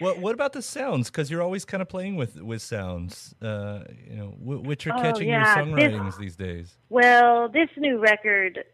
[0.00, 1.10] Well, what about the sounds?
[1.10, 3.36] Because you're always kind of playing with with sounds.
[3.40, 6.76] Uh, you know, wh- which are Oh, catching yeah, your this- songwritings these days.
[6.88, 8.64] well, this new record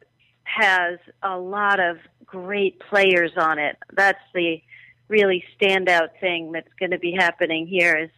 [0.45, 3.77] has a lot of great players on it.
[3.95, 4.63] That's the
[5.09, 8.11] really standout thing that's going to be happening here is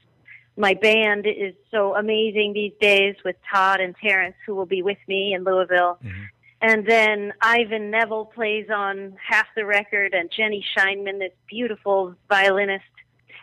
[0.60, 4.98] my band is so amazing these days with Todd and Terence who will be with
[5.08, 5.98] me in Louisville.
[6.04, 6.22] Mm-hmm.
[6.62, 12.84] And then Ivan Neville plays on half the record and Jenny Scheinman, this beautiful violinist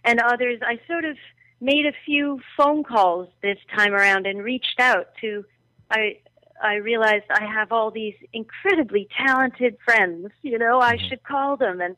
[0.04, 0.60] and others.
[0.62, 1.18] I sort of
[1.60, 5.44] made a few phone calls this time around and reached out to
[5.90, 6.20] I
[6.62, 11.08] I realized I have all these incredibly talented friends, you know, I mm-hmm.
[11.08, 11.96] should call them and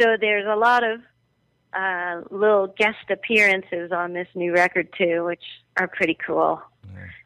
[0.00, 1.00] so there's a lot of
[1.72, 5.42] uh little guest appearances on this new record too, which
[5.78, 6.60] are pretty cool.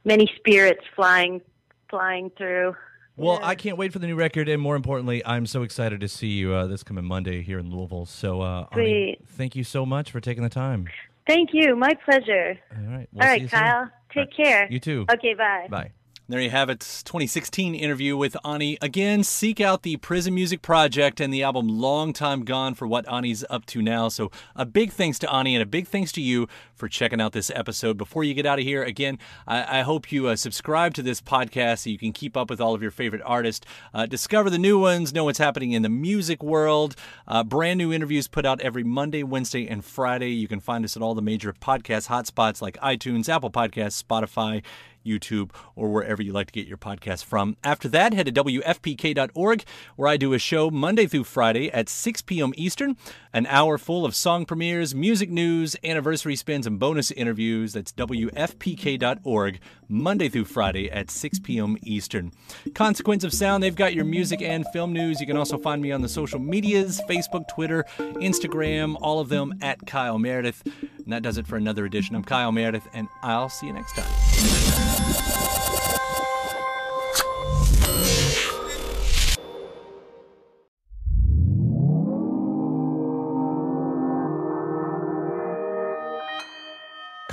[0.05, 1.41] Many spirits flying
[1.89, 2.77] flying through.
[3.17, 6.09] Well, I can't wait for the new record, and more importantly, I'm so excited to
[6.09, 8.07] see you uh, this coming Monday here in Louisville.
[8.07, 9.19] So, uh, Ani, Sweet.
[9.37, 10.89] thank you so much for taking the time.
[11.27, 11.77] Thank you.
[11.77, 12.59] My pleasure.
[12.77, 13.09] All right.
[13.13, 13.61] We'll All see right, you soon.
[13.61, 13.91] Kyle.
[14.13, 14.67] Take care.
[14.69, 15.07] You too.
[15.13, 15.67] Okay, bye.
[15.71, 15.93] Bye.
[16.27, 16.81] There you have it.
[16.81, 18.79] 2016 interview with Ani.
[18.81, 23.07] Again, seek out the Prison Music Project and the album Long Time Gone for what
[23.13, 24.09] Ani's up to now.
[24.09, 27.33] So, a big thanks to Ani and a big thanks to you for checking out
[27.33, 27.99] this episode.
[27.99, 31.21] Before you get out of here, again, I, I hope you uh, subscribe to this
[31.21, 34.57] podcast so you can keep up with all of your favorite artists, uh, discover the
[34.57, 36.97] new ones, know what's happening in the music world.
[37.29, 40.31] Uh, brand new interviews put out every Monday, Wednesday, and Friday.
[40.31, 44.63] You can find us at all the major podcast hotspots like iTunes, Apple Podcasts, Spotify.
[45.05, 47.57] YouTube, or wherever you like to get your podcast from.
[47.63, 49.65] After that, head to WFPK.org,
[49.97, 52.53] where I do a show Monday through Friday at 6 p.m.
[52.57, 52.97] Eastern,
[53.33, 57.73] an hour full of song premieres, music news, anniversary spins, and bonus interviews.
[57.73, 61.77] That's WFPK.org, Monday through Friday at 6 p.m.
[61.83, 62.33] Eastern.
[62.75, 65.21] Consequence of Sound, they've got your music and film news.
[65.21, 69.55] You can also find me on the social medias Facebook, Twitter, Instagram, all of them
[69.61, 70.63] at Kyle Meredith.
[70.83, 72.17] And that does it for another edition.
[72.17, 74.64] I'm Kyle Meredith, and I'll see you next time.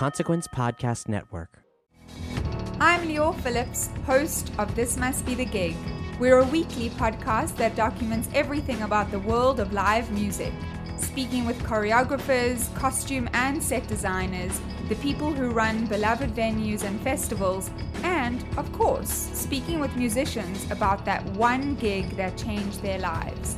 [0.01, 1.59] Consequence Podcast Network.
[2.79, 5.75] I'm Leo Phillips, host of This Must Be the Gig.
[6.19, 10.53] We're a weekly podcast that documents everything about the world of live music,
[10.97, 14.59] speaking with choreographers, costume and set designers,
[14.89, 17.69] the people who run beloved venues and festivals,
[18.01, 23.55] and, of course, speaking with musicians about that one gig that changed their lives.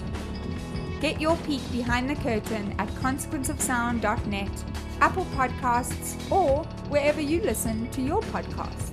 [0.99, 4.51] Get your peek behind the curtain at consequenceofsound.net,
[5.01, 8.92] Apple Podcasts, or wherever you listen to your podcasts.